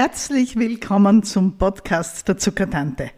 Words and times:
Herzlich 0.00 0.54
willkommen 0.54 1.24
zum 1.24 1.58
Podcast 1.58 2.28
der 2.28 2.38
Zuckertante. 2.38 3.10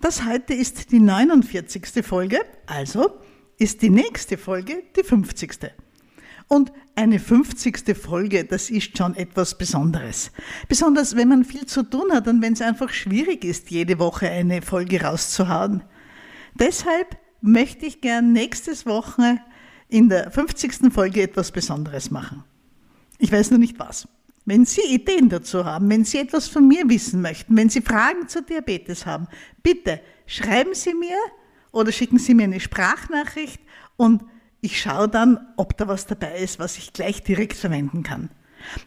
Das 0.00 0.26
heute 0.26 0.54
ist 0.54 0.90
die 0.90 0.98
49. 0.98 2.04
Folge, 2.04 2.40
also 2.66 3.20
ist 3.58 3.80
die 3.80 3.90
nächste 3.90 4.36
Folge 4.36 4.82
die 4.96 5.04
50. 5.04 5.70
Und 6.48 6.72
eine 6.96 7.20
50. 7.20 7.96
Folge, 7.96 8.44
das 8.44 8.70
ist 8.70 8.98
schon 8.98 9.14
etwas 9.14 9.56
Besonderes. 9.56 10.32
Besonders 10.66 11.14
wenn 11.14 11.28
man 11.28 11.44
viel 11.44 11.66
zu 11.66 11.84
tun 11.84 12.12
hat 12.12 12.26
und 12.26 12.42
wenn 12.42 12.54
es 12.54 12.60
einfach 12.60 12.88
schwierig 12.88 13.44
ist, 13.44 13.70
jede 13.70 14.00
Woche 14.00 14.28
eine 14.28 14.62
Folge 14.62 15.02
rauszuhauen. 15.02 15.84
Deshalb 16.54 17.16
möchte 17.40 17.86
ich 17.86 18.00
gern 18.00 18.32
nächstes 18.32 18.84
Woche 18.84 19.38
in 19.86 20.08
der 20.08 20.32
50. 20.32 20.92
Folge 20.92 21.22
etwas 21.22 21.52
Besonderes 21.52 22.10
machen. 22.10 22.42
Ich 23.18 23.30
weiß 23.30 23.50
nur 23.50 23.60
nicht 23.60 23.78
was. 23.78 24.08
Wenn 24.44 24.64
Sie 24.64 24.82
Ideen 24.82 25.28
dazu 25.28 25.64
haben, 25.64 25.90
wenn 25.90 26.04
Sie 26.04 26.18
etwas 26.18 26.48
von 26.48 26.66
mir 26.66 26.88
wissen 26.88 27.20
möchten, 27.20 27.56
wenn 27.56 27.68
Sie 27.68 27.82
Fragen 27.82 28.28
zu 28.28 28.42
Diabetes 28.42 29.06
haben, 29.06 29.28
bitte 29.62 30.00
schreiben 30.26 30.74
Sie 30.74 30.94
mir 30.94 31.16
oder 31.72 31.92
schicken 31.92 32.18
Sie 32.18 32.34
mir 32.34 32.44
eine 32.44 32.60
Sprachnachricht 32.60 33.60
und 33.96 34.24
ich 34.60 34.80
schaue 34.80 35.08
dann, 35.08 35.38
ob 35.56 35.76
da 35.76 35.88
was 35.88 36.06
dabei 36.06 36.38
ist, 36.38 36.58
was 36.58 36.78
ich 36.78 36.92
gleich 36.92 37.22
direkt 37.22 37.56
verwenden 37.56 38.02
kann. 38.02 38.30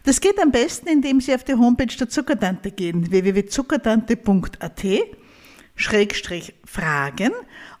Das 0.04 0.20
geht 0.20 0.40
am 0.40 0.52
besten, 0.52 0.88
indem 0.88 1.20
Sie 1.20 1.34
auf 1.34 1.44
die 1.44 1.54
Homepage 1.54 1.86
der 1.86 2.08
Zuckertante 2.08 2.70
gehen, 2.70 3.10
www.zuckertante.at, 3.10 4.84
Schrägstrich 5.76 6.54
Fragen 6.64 7.32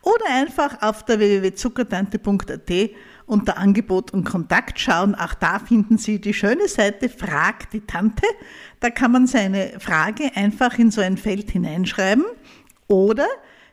oder 0.02 0.24
einfach 0.30 0.82
auf 0.82 1.04
der 1.04 1.20
www.zuckertante.at 1.20 2.90
unter 3.26 3.58
Angebot 3.58 4.12
und 4.12 4.24
Kontakt 4.24 4.78
schauen. 4.78 5.14
Auch 5.14 5.34
da 5.34 5.58
finden 5.58 5.98
Sie 5.98 6.20
die 6.20 6.34
schöne 6.34 6.68
Seite 6.68 7.08
Frag 7.08 7.70
die 7.70 7.80
Tante. 7.80 8.26
Da 8.80 8.90
kann 8.90 9.12
man 9.12 9.26
seine 9.26 9.78
Frage 9.80 10.30
einfach 10.34 10.78
in 10.78 10.90
so 10.90 11.00
ein 11.00 11.16
Feld 11.16 11.50
hineinschreiben 11.50 12.24
oder 12.86 13.26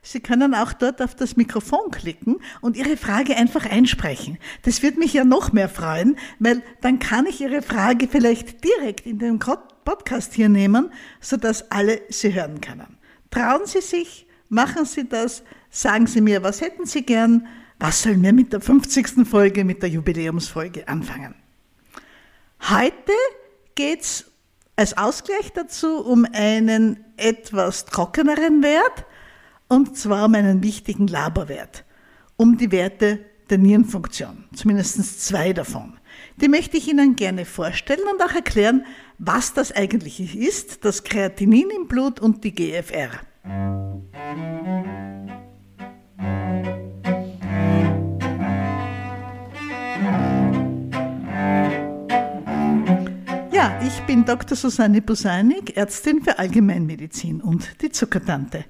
Sie 0.03 0.19
können 0.19 0.55
auch 0.55 0.73
dort 0.73 0.99
auf 0.99 1.13
das 1.13 1.37
Mikrofon 1.37 1.91
klicken 1.91 2.37
und 2.59 2.75
Ihre 2.75 2.97
Frage 2.97 3.37
einfach 3.37 3.69
einsprechen. 3.69 4.39
Das 4.63 4.81
wird 4.81 4.97
mich 4.97 5.13
ja 5.13 5.23
noch 5.23 5.53
mehr 5.53 5.69
freuen, 5.69 6.17
weil 6.39 6.63
dann 6.81 6.97
kann 6.97 7.27
ich 7.27 7.39
Ihre 7.39 7.61
Frage 7.61 8.07
vielleicht 8.07 8.63
direkt 8.63 9.05
in 9.05 9.19
den 9.19 9.37
Podcast 9.37 10.33
hier 10.33 10.49
nehmen, 10.49 10.91
sodass 11.19 11.69
alle 11.71 12.01
sie 12.09 12.33
hören 12.33 12.61
können. 12.61 12.97
Trauen 13.29 13.65
Sie 13.65 13.81
sich, 13.81 14.25
machen 14.49 14.85
Sie 14.85 15.07
das, 15.07 15.43
sagen 15.69 16.07
Sie 16.07 16.21
mir, 16.21 16.41
was 16.41 16.61
hätten 16.61 16.85
Sie 16.87 17.03
gern, 17.03 17.47
was 17.81 18.03
sollen 18.03 18.21
wir 18.21 18.31
mit 18.31 18.53
der 18.53 18.61
50. 18.61 19.27
Folge, 19.27 19.65
mit 19.65 19.81
der 19.81 19.89
Jubiläumsfolge 19.89 20.87
anfangen? 20.87 21.33
Heute 22.69 23.11
geht 23.73 24.01
es 24.01 24.31
als 24.75 24.95
Ausgleich 24.95 25.51
dazu 25.53 25.97
um 25.97 26.27
einen 26.31 27.03
etwas 27.17 27.85
trockeneren 27.85 28.61
Wert, 28.61 29.05
und 29.67 29.97
zwar 29.97 30.25
um 30.25 30.35
einen 30.35 30.61
wichtigen 30.61 31.07
Laberwert, 31.07 31.83
um 32.37 32.57
die 32.57 32.71
Werte 32.71 33.25
der 33.49 33.57
Nierenfunktion, 33.57 34.45
zumindest 34.53 35.25
zwei 35.25 35.51
davon. 35.51 35.97
Die 36.37 36.49
möchte 36.49 36.77
ich 36.77 36.87
Ihnen 36.87 37.15
gerne 37.15 37.45
vorstellen 37.45 38.07
und 38.13 38.21
auch 38.21 38.35
erklären, 38.35 38.85
was 39.17 39.53
das 39.53 39.71
eigentlich 39.71 40.37
ist, 40.37 40.85
das 40.85 41.03
Kreatinin 41.03 41.71
im 41.71 41.87
Blut 41.87 42.19
und 42.19 42.43
die 42.43 42.53
GFR. 42.53 43.09
Ja, 53.61 53.79
ich 53.85 54.01
bin 54.07 54.25
Dr. 54.25 54.57
Susanne 54.57 55.03
Buseinig, 55.03 55.77
Ärztin 55.77 56.23
für 56.23 56.39
Allgemeinmedizin 56.39 57.41
und 57.41 57.79
die 57.83 57.91
Zuckertante. 57.91 58.65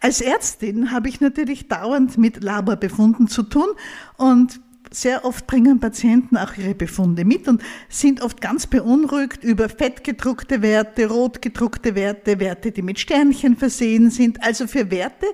Als 0.00 0.20
Ärztin 0.20 0.90
habe 0.90 1.08
ich 1.08 1.20
natürlich 1.20 1.68
dauernd 1.68 2.18
mit 2.18 2.42
Laborbefunden 2.42 3.28
zu 3.28 3.44
tun 3.44 3.68
und 4.16 4.58
sehr 4.90 5.24
oft 5.24 5.46
bringen 5.46 5.78
Patienten 5.78 6.36
auch 6.36 6.56
ihre 6.56 6.74
Befunde 6.74 7.24
mit 7.24 7.46
und 7.46 7.62
sind 7.88 8.20
oft 8.20 8.40
ganz 8.40 8.66
beunruhigt 8.66 9.44
über 9.44 9.68
fettgedruckte 9.68 10.60
Werte, 10.60 11.06
rotgedruckte 11.06 11.94
Werte, 11.94 12.40
Werte, 12.40 12.72
die 12.72 12.82
mit 12.82 12.98
Sternchen 12.98 13.56
versehen 13.56 14.10
sind, 14.10 14.42
also 14.42 14.66
für 14.66 14.90
Werte, 14.90 15.26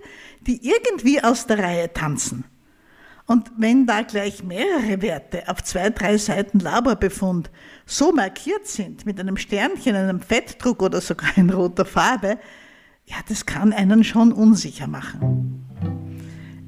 die 0.42 0.60
irgendwie 0.62 1.24
aus 1.24 1.46
der 1.46 1.60
Reihe 1.60 1.94
tanzen. 1.94 2.44
Und 3.26 3.50
wenn 3.56 3.86
da 3.86 4.02
gleich 4.02 4.44
mehrere 4.44 5.02
Werte 5.02 5.48
auf 5.48 5.62
zwei, 5.64 5.90
drei 5.90 6.16
Seiten 6.16 6.60
Laborbefund 6.60 7.50
so 7.84 8.12
markiert 8.12 8.66
sind 8.66 9.04
mit 9.04 9.18
einem 9.18 9.36
Sternchen, 9.36 9.96
einem 9.96 10.20
Fettdruck 10.20 10.80
oder 10.80 11.00
sogar 11.00 11.36
in 11.36 11.50
roter 11.50 11.84
Farbe, 11.84 12.38
ja, 13.04 13.16
das 13.28 13.44
kann 13.44 13.72
einen 13.72 14.04
schon 14.04 14.32
unsicher 14.32 14.86
machen. 14.86 15.64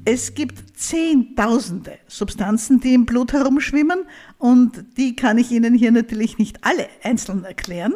Es 0.05 0.33
gibt 0.33 0.77
Zehntausende 0.77 1.99
Substanzen, 2.07 2.79
die 2.79 2.93
im 2.93 3.05
Blut 3.05 3.33
herumschwimmen 3.33 4.05
und 4.37 4.85
die 4.97 5.15
kann 5.15 5.37
ich 5.37 5.51
Ihnen 5.51 5.75
hier 5.75 5.91
natürlich 5.91 6.37
nicht 6.37 6.63
alle 6.63 6.87
einzeln 7.03 7.43
erklären, 7.43 7.93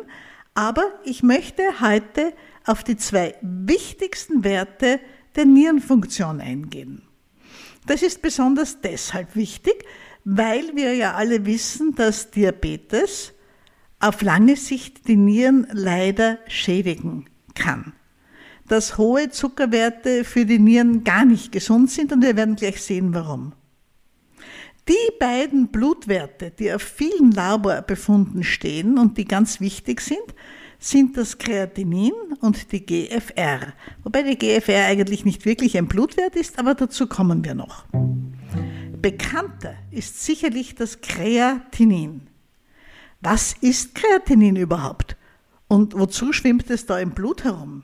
aber 0.53 0.83
ich 1.05 1.23
möchte 1.23 1.63
heute 1.81 2.33
auf 2.65 2.83
die 2.83 2.97
zwei 2.97 3.35
wichtigsten 3.41 4.43
Werte 4.43 4.99
der 5.35 5.45
Nierenfunktion 5.45 6.39
eingehen. 6.39 7.01
Das 7.85 8.01
ist 8.01 8.21
besonders 8.21 8.81
deshalb 8.81 9.35
wichtig, 9.35 9.85
weil 10.23 10.75
wir 10.75 10.93
ja 10.95 11.13
alle 11.13 11.45
wissen, 11.45 11.95
dass 11.95 12.31
Diabetes 12.31 13.33
auf 13.99 14.21
lange 14.21 14.55
Sicht 14.55 15.07
die 15.07 15.15
Nieren 15.15 15.67
leider 15.71 16.39
schädigen 16.47 17.29
kann. 17.55 17.93
Dass 18.67 18.97
hohe 18.97 19.29
Zuckerwerte 19.29 20.23
für 20.23 20.45
die 20.45 20.59
Nieren 20.59 21.03
gar 21.03 21.25
nicht 21.25 21.51
gesund 21.51 21.91
sind 21.91 22.13
und 22.13 22.21
wir 22.21 22.35
werden 22.37 22.55
gleich 22.55 22.81
sehen, 22.81 23.13
warum. 23.13 23.53
Die 24.87 25.17
beiden 25.19 25.69
Blutwerte, 25.69 26.51
die 26.51 26.73
auf 26.73 26.81
vielen 26.81 27.31
Laborbefunden 27.31 28.43
stehen 28.43 28.97
und 28.97 29.17
die 29.17 29.25
ganz 29.25 29.61
wichtig 29.61 30.01
sind, 30.01 30.35
sind 30.83 31.15
das 31.15 31.37
Kreatinin 31.37 32.11
und 32.41 32.71
die 32.73 32.85
GFR. 32.85 33.73
Wobei 34.03 34.23
die 34.23 34.37
GFR 34.37 34.85
eigentlich 34.85 35.23
nicht 35.23 35.45
wirklich 35.45 35.77
ein 35.77 35.87
Blutwert 35.87 36.35
ist, 36.35 36.59
aber 36.59 36.75
dazu 36.75 37.07
kommen 37.07 37.45
wir 37.45 37.55
noch. 37.55 37.85
Bekannter 39.01 39.75
ist 39.91 40.23
sicherlich 40.23 40.75
das 40.75 40.99
Kreatinin. 41.01 42.27
Was 43.21 43.53
ist 43.61 43.95
Kreatinin 43.95 44.57
überhaupt? 44.57 45.15
Und 45.69 45.97
wozu 45.97 46.33
schwimmt 46.33 46.69
es 46.69 46.85
da 46.85 46.99
im 46.99 47.11
Blut 47.11 47.45
herum? 47.45 47.83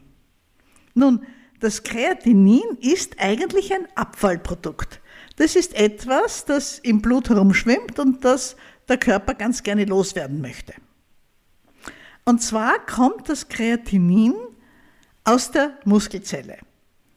Nun, 0.94 1.26
das 1.62 1.84
Kreatinin 1.84 2.78
ist 2.82 3.16
eigentlich 3.20 3.74
ein 3.74 3.88
Abfallprodukt. 3.96 5.00
Das 5.38 5.56
ist 5.56 5.74
etwas, 5.74 6.44
das 6.44 6.80
im 6.80 7.02
Blut 7.02 7.30
herumschwimmt 7.30 7.98
und 7.98 8.26
das 8.26 8.58
der 8.90 8.98
Körper 8.98 9.36
ganz 9.36 9.64
gerne 9.64 9.86
loswerden 9.86 10.42
möchte. 10.42 10.74
Und 12.30 12.44
zwar 12.44 12.78
kommt 12.86 13.28
das 13.28 13.50
Kreatinin 13.50 14.36
aus 15.24 15.50
der 15.50 15.80
Muskelzelle. 15.84 16.60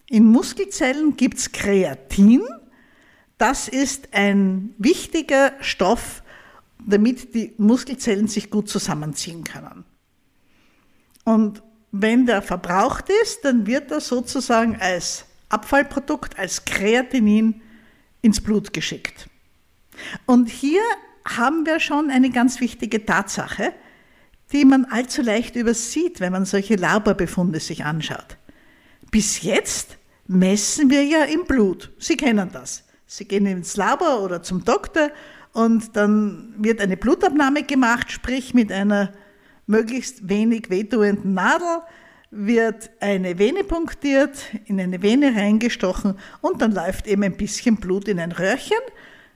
In 0.09 0.25
Muskelzellen 0.25 1.19
gibt 1.19 1.37
es 1.37 1.53
Kreatin. 1.53 2.41
Das 3.37 3.69
ist 3.69 4.15
ein 4.15 4.75
wichtiger 4.79 5.53
Stoff, 5.61 6.23
damit 6.79 7.35
die 7.35 7.53
Muskelzellen 7.59 8.27
sich 8.27 8.49
gut 8.49 8.71
zusammenziehen 8.71 9.45
können. 9.45 9.85
Und 11.25 11.63
wenn 11.91 12.25
der 12.25 12.41
verbraucht 12.41 13.11
ist, 13.23 13.45
dann 13.45 13.67
wird 13.67 13.91
er 13.91 14.01
sozusagen 14.01 14.77
als 14.81 15.27
Abfallprodukt, 15.51 16.39
als 16.39 16.65
Kreatinin 16.65 17.61
ins 18.23 18.41
Blut 18.41 18.73
geschickt. 18.73 19.29
Und 20.25 20.49
hier 20.49 20.81
haben 21.29 21.67
wir 21.67 21.81
schon 21.81 22.09
eine 22.09 22.31
ganz 22.31 22.61
wichtige 22.61 23.05
Tatsache, 23.05 23.75
die 24.53 24.65
man 24.65 24.85
allzu 24.85 25.23
leicht 25.23 25.57
übersieht, 25.57 26.21
wenn 26.21 26.33
man 26.33 26.45
solche 26.45 26.77
Laborbefunde 26.77 27.61
sich 27.61 27.85
anschaut. 27.85 28.37
Bis 29.11 29.43
jetzt 29.43 29.97
messen 30.27 30.91
wir 30.91 31.05
ja 31.05 31.25
im 31.25 31.45
Blut. 31.45 31.91
Sie 31.99 32.17
kennen 32.17 32.51
das. 32.53 32.85
Sie 33.07 33.27
gehen 33.27 33.47
ins 33.47 33.77
Labor 33.77 34.23
oder 34.23 34.43
zum 34.43 34.65
Doktor 34.65 35.11
und 35.53 35.97
dann 35.97 36.55
wird 36.59 36.81
eine 36.81 36.97
Blutabnahme 36.97 37.63
gemacht, 37.63 38.11
sprich 38.11 38.55
mit 38.55 38.73
einer 38.73 39.13
möglichst 39.67 40.29
wenig 40.29 40.71
wehtuenden 40.71 41.35
Nadel 41.35 41.83
wird 42.31 42.91
eine 43.01 43.39
Vene 43.39 43.63
punktiert, 43.63 44.39
in 44.65 44.81
eine 44.81 45.03
Vene 45.03 45.37
reingestochen 45.37 46.19
und 46.41 46.63
dann 46.63 46.73
läuft 46.73 47.07
eben 47.07 47.23
ein 47.23 47.37
bisschen 47.37 47.77
Blut 47.77 48.09
in 48.09 48.19
ein 48.19 48.33
Röhrchen. 48.33 48.79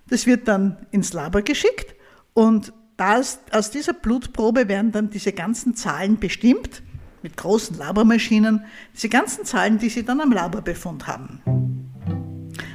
Das 0.08 0.26
wird 0.26 0.48
dann 0.48 0.86
ins 0.92 1.12
Labor 1.12 1.42
geschickt 1.42 1.94
und 2.32 2.72
das, 2.96 3.40
aus 3.50 3.70
dieser 3.70 3.93
Blutprobe 3.93 4.69
werden 4.69 4.93
dann 4.93 5.10
diese 5.10 5.32
ganzen 5.32 5.75
Zahlen 5.75 6.19
bestimmt, 6.19 6.82
mit 7.22 7.37
großen 7.37 7.76
Labormaschinen, 7.76 8.64
diese 8.94 9.08
ganzen 9.08 9.44
Zahlen, 9.44 9.78
die 9.78 9.88
Sie 9.88 10.04
dann 10.04 10.20
am 10.20 10.32
Laborbefund 10.32 11.06
haben. 11.06 11.40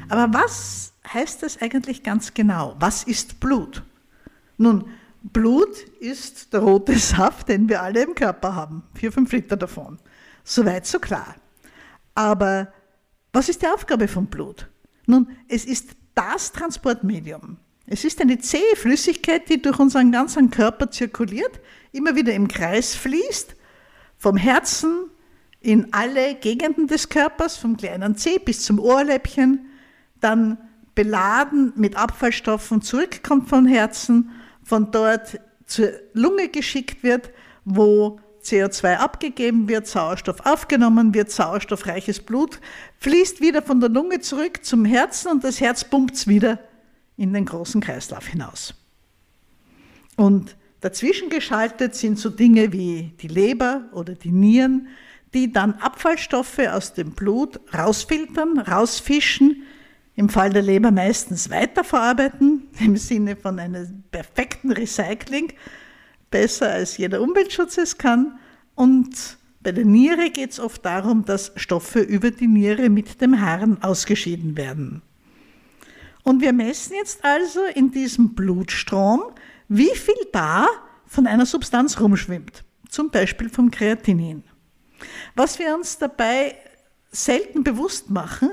Aber 0.09 0.33
was 0.33 0.93
heißt 1.07 1.41
das 1.43 1.61
eigentlich 1.61 2.03
ganz 2.03 2.33
genau? 2.33 2.75
Was 2.79 3.03
ist 3.03 3.39
Blut? 3.39 3.83
Nun, 4.57 4.85
Blut 5.23 5.79
ist 5.99 6.53
der 6.53 6.61
rote 6.61 6.97
Saft, 6.97 7.47
den 7.49 7.69
wir 7.69 7.81
alle 7.81 8.03
im 8.03 8.15
Körper 8.15 8.55
haben. 8.55 8.83
Vier, 8.93 9.11
fünf 9.11 9.31
Liter 9.31 9.55
davon. 9.55 9.99
Soweit 10.43 10.85
so 10.85 10.99
klar. 10.99 11.35
Aber 12.15 12.73
was 13.31 13.47
ist 13.47 13.61
die 13.61 13.67
Aufgabe 13.67 14.07
von 14.07 14.25
Blut? 14.27 14.69
Nun, 15.05 15.29
es 15.47 15.65
ist 15.65 15.95
das 16.13 16.51
Transportmedium. 16.51 17.57
Es 17.93 18.05
ist 18.05 18.21
eine 18.21 18.39
zähe 18.39 18.77
Flüssigkeit, 18.77 19.49
die 19.49 19.61
durch 19.61 19.77
unseren 19.77 20.13
ganzen 20.13 20.49
Körper 20.49 20.89
zirkuliert, 20.91 21.59
immer 21.91 22.15
wieder 22.15 22.33
im 22.33 22.47
Kreis 22.47 22.95
fließt, 22.95 23.53
vom 24.17 24.37
Herzen 24.37 25.09
in 25.59 25.91
alle 25.91 26.35
Gegenden 26.35 26.87
des 26.87 27.09
Körpers, 27.09 27.57
vom 27.57 27.75
kleinen 27.75 28.15
Zeh 28.15 28.39
bis 28.39 28.63
zum 28.63 28.79
Ohrläppchen, 28.79 29.65
dann 30.21 30.57
beladen 30.95 31.73
mit 31.75 31.97
Abfallstoffen 31.97 32.81
zurückkommt 32.81 33.49
vom 33.49 33.65
Herzen, 33.65 34.31
von 34.63 34.91
dort 34.91 35.41
zur 35.65 35.89
Lunge 36.13 36.47
geschickt 36.47 37.03
wird, 37.03 37.31
wo 37.65 38.21
CO2 38.41 38.95
abgegeben 38.99 39.67
wird, 39.67 39.85
Sauerstoff 39.85 40.45
aufgenommen 40.45 41.13
wird, 41.13 41.29
sauerstoffreiches 41.29 42.21
Blut 42.21 42.61
fließt 42.99 43.41
wieder 43.41 43.61
von 43.61 43.81
der 43.81 43.89
Lunge 43.89 44.21
zurück 44.21 44.63
zum 44.63 44.85
Herzen 44.85 45.29
und 45.29 45.43
das 45.43 45.59
Herz 45.59 45.83
pumpt 45.83 46.15
es 46.15 46.27
wieder 46.29 46.57
in 47.21 47.33
den 47.33 47.45
großen 47.45 47.81
Kreislauf 47.81 48.27
hinaus. 48.27 48.73
Und 50.17 50.55
dazwischen 50.81 51.29
geschaltet 51.29 51.93
sind 51.93 52.17
so 52.17 52.31
Dinge 52.31 52.73
wie 52.73 53.13
die 53.21 53.27
Leber 53.27 53.83
oder 53.93 54.15
die 54.15 54.31
Nieren, 54.31 54.87
die 55.35 55.51
dann 55.51 55.75
Abfallstoffe 55.75 56.59
aus 56.59 56.93
dem 56.93 57.11
Blut 57.11 57.59
rausfiltern, 57.73 58.57
rausfischen, 58.57 59.63
im 60.15 60.29
Fall 60.29 60.49
der 60.49 60.63
Leber 60.63 60.89
meistens 60.89 61.51
weiterverarbeiten, 61.51 62.67
im 62.79 62.97
Sinne 62.97 63.35
von 63.35 63.59
einem 63.59 64.03
perfekten 64.09 64.71
Recycling, 64.71 65.53
besser 66.31 66.71
als 66.71 66.97
jeder 66.97 67.21
Umweltschutz 67.21 67.77
es 67.77 67.99
kann. 67.99 68.39
Und 68.73 69.37
bei 69.61 69.71
der 69.71 69.85
Niere 69.85 70.31
geht 70.31 70.51
es 70.51 70.59
oft 70.59 70.83
darum, 70.83 71.23
dass 71.23 71.51
Stoffe 71.55 71.99
über 71.99 72.31
die 72.31 72.47
Niere 72.47 72.89
mit 72.89 73.21
dem 73.21 73.41
Harn 73.41 73.77
ausgeschieden 73.83 74.57
werden. 74.57 75.03
Und 76.23 76.41
wir 76.41 76.53
messen 76.53 76.95
jetzt 76.95 77.23
also 77.23 77.61
in 77.75 77.91
diesem 77.91 78.33
Blutstrom, 78.33 79.23
wie 79.67 79.95
viel 79.95 80.27
da 80.31 80.67
von 81.05 81.27
einer 81.27 81.45
Substanz 81.45 81.99
rumschwimmt, 81.99 82.63
zum 82.89 83.09
Beispiel 83.09 83.49
vom 83.49 83.71
Kreatinin. 83.71 84.43
Was 85.35 85.59
wir 85.59 85.75
uns 85.75 85.97
dabei 85.97 86.55
selten 87.11 87.63
bewusst 87.63 88.09
machen, 88.09 88.51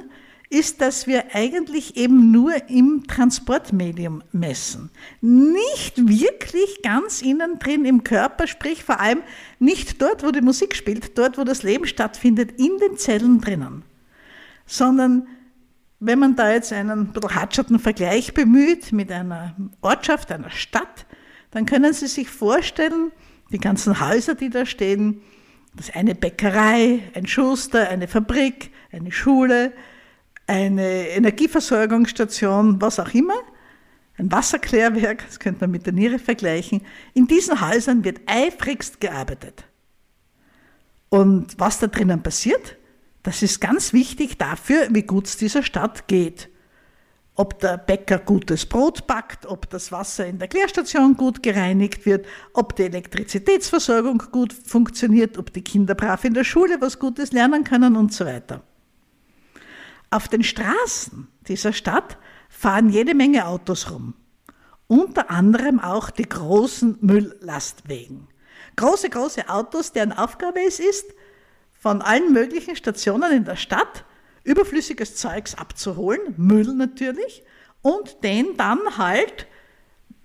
ist, 0.51 0.81
dass 0.81 1.07
wir 1.07 1.35
eigentlich 1.35 1.97
eben 1.97 2.31
nur 2.31 2.71
im 2.71 3.05
Transportmedium 3.07 4.23
messen. 4.33 4.91
Nicht 5.21 6.09
wirklich 6.09 6.81
ganz 6.83 7.21
innen 7.21 7.59
drin 7.59 7.85
im 7.85 8.03
Körper, 8.03 8.47
sprich 8.47 8.83
vor 8.83 8.99
allem 8.99 9.23
nicht 9.59 10.01
dort, 10.01 10.25
wo 10.25 10.31
die 10.31 10.41
Musik 10.41 10.75
spielt, 10.75 11.19
dort, 11.19 11.37
wo 11.37 11.45
das 11.45 11.63
Leben 11.63 11.87
stattfindet, 11.87 12.53
in 12.59 12.79
den 12.79 12.97
Zellen 12.97 13.41
drinnen, 13.41 13.85
sondern 14.67 15.27
wenn 16.01 16.19
man 16.19 16.37
da 16.37 16.53
jetzt 16.53 16.73
einen 16.73 17.13
hatscherten 17.15 17.79
Vergleich 17.79 18.35
bemüht 18.35 18.93
mit 18.93 19.11
einer 19.11 19.57
Ortschaft, 19.81 20.31
einer 20.31 20.51
Stadt, 20.51 21.07
dann 21.51 21.67
können 21.67 21.93
Sie 21.93 22.07
sich 22.07 22.29
vorstellen, 22.29 23.11
die 23.51 23.59
ganzen 23.59 24.01
Häuser, 24.01 24.35
die 24.35 24.51
da 24.51 24.67
stehen, 24.67 25.23
das 25.75 25.89
ist 25.89 25.97
eine 25.97 26.15
Bäckerei, 26.15 27.01
ein 27.15 27.27
Schuster, 27.27 27.89
eine 27.89 28.09
Fabrik, 28.09 28.71
eine 28.93 29.13
Schule, 29.13 29.73
eine 30.47 31.09
Energieversorgungsstation, 31.09 32.81
was 32.81 33.01
auch 33.01 33.15
immer, 33.15 33.35
ein 34.19 34.33
Wasserklärwerk, 34.33 35.25
das 35.27 35.39
könnte 35.39 35.61
man 35.63 35.71
mit 35.71 35.87
der 35.87 35.93
Niere 35.93 36.19
vergleichen. 36.19 36.83
In 37.15 37.27
diesen 37.27 37.61
Häusern 37.61 38.03
wird 38.05 38.21
eifrigst 38.27 39.01
gearbeitet. 39.01 39.65
Und 41.09 41.59
was 41.59 41.79
da 41.79 41.87
drinnen 41.87 42.23
passiert, 42.23 42.77
das 43.23 43.43
ist 43.43 43.61
ganz 43.61 43.93
wichtig 43.93 44.39
dafür, 44.39 44.89
wie 44.91 45.03
gut 45.03 45.27
es 45.27 45.37
dieser 45.37 45.63
Stadt 45.63 46.09
geht. 46.09 46.49
Ob 47.35 47.61
der 47.61 47.79
Bäcker 47.79 48.19
gutes 48.19 48.67
Brot 48.67 49.07
backt, 49.07 49.47
ob 49.47 49.71
das 49.71 49.93
Wasser 49.93 50.27
in 50.27 50.39
der 50.39 50.49
Klärstation 50.49 51.17
gut 51.17 51.43
gereinigt 51.43 52.05
wird, 52.05 52.27
ob 52.53 52.75
die 52.75 52.85
Elektrizitätsversorgung 52.85 54.19
gut 54.33 54.53
funktioniert, 54.53 55.39
ob 55.39 55.53
die 55.53 55.63
Kinder 55.63 55.95
brav 55.95 56.25
in 56.25 56.35
der 56.35 56.43
Schule 56.45 56.81
was 56.81 56.99
Gutes 56.99 57.33
lernen 57.33 57.63
können 57.63 57.95
und 57.95 58.13
so 58.13 58.25
weiter. 58.27 58.63
Auf 60.11 60.27
den 60.29 60.43
Straßen 60.43 61.29
dieser 61.47 61.73
Stadt 61.73 62.19
fahren 62.49 62.89
jede 62.89 63.15
Menge 63.15 63.47
Autos 63.47 63.91
rum. 63.91 64.15
Unter 64.87 65.31
anderem 65.31 65.81
auch 65.81 66.11
die 66.11 66.29
großen 66.29 66.99
Mülllastwegen. 67.03 68.27
Große, 68.77 69.11
große 69.11 69.49
Autos, 69.49 69.93
deren 69.93 70.13
Aufgabe 70.13 70.61
es 70.67 70.81
ist, 70.81 71.05
von 71.79 72.03
allen 72.03 72.33
möglichen 72.33 72.77
Stationen 72.77 73.33
in 73.33 73.45
der 73.45 73.57
Stadt 73.57 74.05
überflüssiges 74.45 75.17
Zeugs 75.17 75.55
abzuholen, 75.55 76.35
Müll 76.37 76.75
natürlich, 76.75 77.43
und 77.83 78.25
den 78.25 78.57
dann 78.57 78.79
halt 78.97 79.47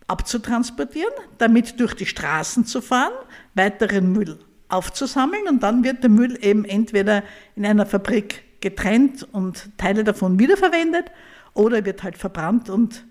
abzutransportieren, 0.07 1.13
damit 1.37 1.79
durch 1.79 1.93
die 1.93 2.05
Straßen 2.05 2.65
zu 2.65 2.81
fahren, 2.81 3.13
weiteren 3.53 4.11
Müll 4.11 4.39
aufzusammeln 4.69 5.47
und 5.47 5.61
dann 5.61 5.83
wird 5.83 6.03
der 6.03 6.09
Müll 6.09 6.37
eben 6.41 6.65
entweder 6.65 7.23
in 7.55 7.65
einer 7.65 7.85
Fabrik 7.85 8.61
getrennt 8.61 9.27
und 9.31 9.77
Teile 9.77 10.03
davon 10.03 10.39
wiederverwendet 10.39 11.11
oder 11.53 11.85
wird 11.85 12.01
halt 12.01 12.17
verbrannt 12.17 12.69
und 12.69 13.05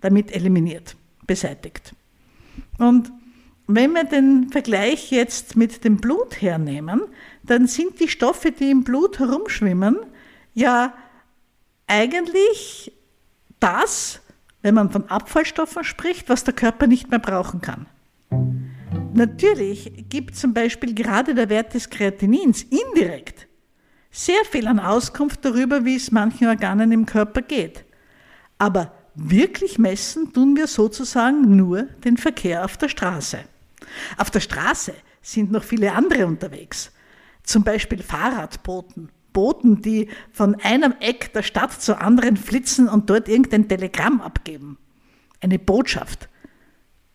damit 0.00 0.32
eliminiert, 0.32 0.96
beseitigt. 1.26 1.94
Und 2.78 3.10
wenn 3.66 3.92
wir 3.92 4.04
den 4.04 4.50
Vergleich 4.50 5.10
jetzt 5.10 5.56
mit 5.56 5.84
dem 5.84 5.96
Blut 5.96 6.40
hernehmen, 6.40 7.02
dann 7.42 7.66
sind 7.66 8.00
die 8.00 8.08
Stoffe, 8.08 8.52
die 8.52 8.70
im 8.70 8.84
Blut 8.84 9.18
herumschwimmen, 9.18 9.98
ja 10.54 10.94
eigentlich 11.86 12.92
das, 13.60 14.20
wenn 14.62 14.74
man 14.74 14.90
von 14.90 15.08
Abfallstoffen 15.08 15.84
spricht, 15.84 16.28
was 16.28 16.44
der 16.44 16.54
Körper 16.54 16.86
nicht 16.86 17.10
mehr 17.10 17.18
brauchen 17.18 17.60
kann. 17.60 17.86
Natürlich 19.14 20.04
gibt 20.08 20.36
zum 20.36 20.52
Beispiel 20.52 20.94
gerade 20.94 21.34
der 21.34 21.48
Wert 21.48 21.74
des 21.74 21.88
Kreatinins 21.88 22.62
indirekt 22.64 23.46
sehr 24.16 24.44
viel 24.50 24.66
an 24.66 24.80
Auskunft 24.80 25.44
darüber, 25.44 25.84
wie 25.84 25.96
es 25.96 26.10
manchen 26.10 26.48
Organen 26.48 26.90
im 26.90 27.04
Körper 27.04 27.42
geht. 27.42 27.84
Aber 28.58 28.92
wirklich 29.14 29.78
messen 29.78 30.32
tun 30.32 30.56
wir 30.56 30.66
sozusagen 30.66 31.54
nur 31.54 31.82
den 31.82 32.16
Verkehr 32.16 32.64
auf 32.64 32.78
der 32.78 32.88
Straße. 32.88 33.40
Auf 34.16 34.30
der 34.30 34.40
Straße 34.40 34.94
sind 35.22 35.52
noch 35.52 35.64
viele 35.64 35.92
andere 35.92 36.26
unterwegs. 36.26 36.92
Zum 37.42 37.64
Beispiel 37.64 38.02
Fahrradboten, 38.02 39.10
Boten, 39.32 39.82
die 39.82 40.08
von 40.32 40.54
einem 40.62 40.94
Eck 41.00 41.32
der 41.34 41.42
Stadt 41.42 41.72
zur 41.72 42.00
anderen 42.00 42.36
flitzen 42.36 42.88
und 42.88 43.10
dort 43.10 43.28
irgendein 43.28 43.68
Telegramm 43.68 44.20
abgeben. 44.20 44.78
Eine 45.40 45.58
Botschaft. 45.58 46.28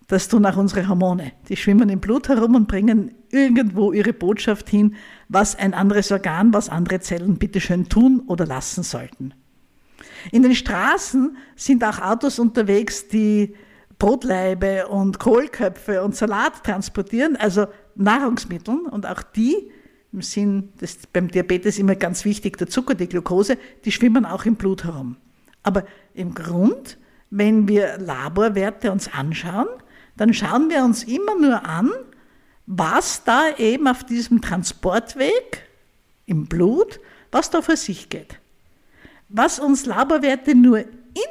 Das 0.07 0.27
tun 0.27 0.45
auch 0.45 0.57
unsere 0.57 0.87
Hormone. 0.87 1.31
Die 1.49 1.55
schwimmen 1.55 1.89
im 1.89 1.99
Blut 1.99 2.29
herum 2.29 2.55
und 2.55 2.67
bringen 2.67 3.15
irgendwo 3.29 3.91
ihre 3.93 4.13
Botschaft 4.13 4.69
hin, 4.69 4.95
was 5.29 5.55
ein 5.55 5.73
anderes 5.73 6.11
Organ, 6.11 6.53
was 6.53 6.69
andere 6.69 6.99
Zellen 6.99 7.37
bitteschön 7.39 7.89
tun 7.89 8.21
oder 8.27 8.45
lassen 8.45 8.83
sollten. 8.83 9.33
In 10.31 10.43
den 10.43 10.53
Straßen 10.53 11.37
sind 11.55 11.83
auch 11.83 11.99
Autos 11.99 12.39
unterwegs, 12.39 13.07
die 13.07 13.55
Brotleibe 14.01 14.87
und 14.87 15.19
Kohlköpfe 15.19 16.01
und 16.01 16.15
Salat 16.15 16.63
transportieren, 16.63 17.35
also 17.35 17.67
Nahrungsmittel 17.93 18.79
und 18.89 19.05
auch 19.05 19.21
die 19.21 19.69
im 20.11 20.23
Sinn, 20.23 20.73
ist 20.81 21.13
beim 21.13 21.27
Diabetes 21.27 21.77
immer 21.77 21.93
ganz 21.93 22.25
wichtig, 22.25 22.57
der 22.57 22.65
Zucker, 22.65 22.95
die 22.95 23.07
Glucose, 23.07 23.59
die 23.85 23.91
schwimmen 23.91 24.25
auch 24.25 24.45
im 24.45 24.55
Blut 24.55 24.85
herum. 24.85 25.17
Aber 25.61 25.85
im 26.15 26.33
Grund, 26.33 26.97
wenn 27.29 27.67
wir 27.67 27.99
Laborwerte 27.99 28.91
uns 28.91 29.07
anschauen, 29.13 29.67
dann 30.17 30.33
schauen 30.33 30.71
wir 30.71 30.83
uns 30.83 31.03
immer 31.03 31.39
nur 31.39 31.63
an, 31.63 31.91
was 32.65 33.23
da 33.23 33.55
eben 33.55 33.87
auf 33.87 34.03
diesem 34.03 34.41
Transportweg 34.41 35.69
im 36.25 36.47
Blut, 36.47 36.99
was 37.31 37.51
da 37.51 37.61
vor 37.61 37.77
sich 37.77 38.09
geht. 38.09 38.39
Was 39.29 39.59
uns 39.59 39.85
Laborwerte 39.85 40.55
nur 40.55 40.85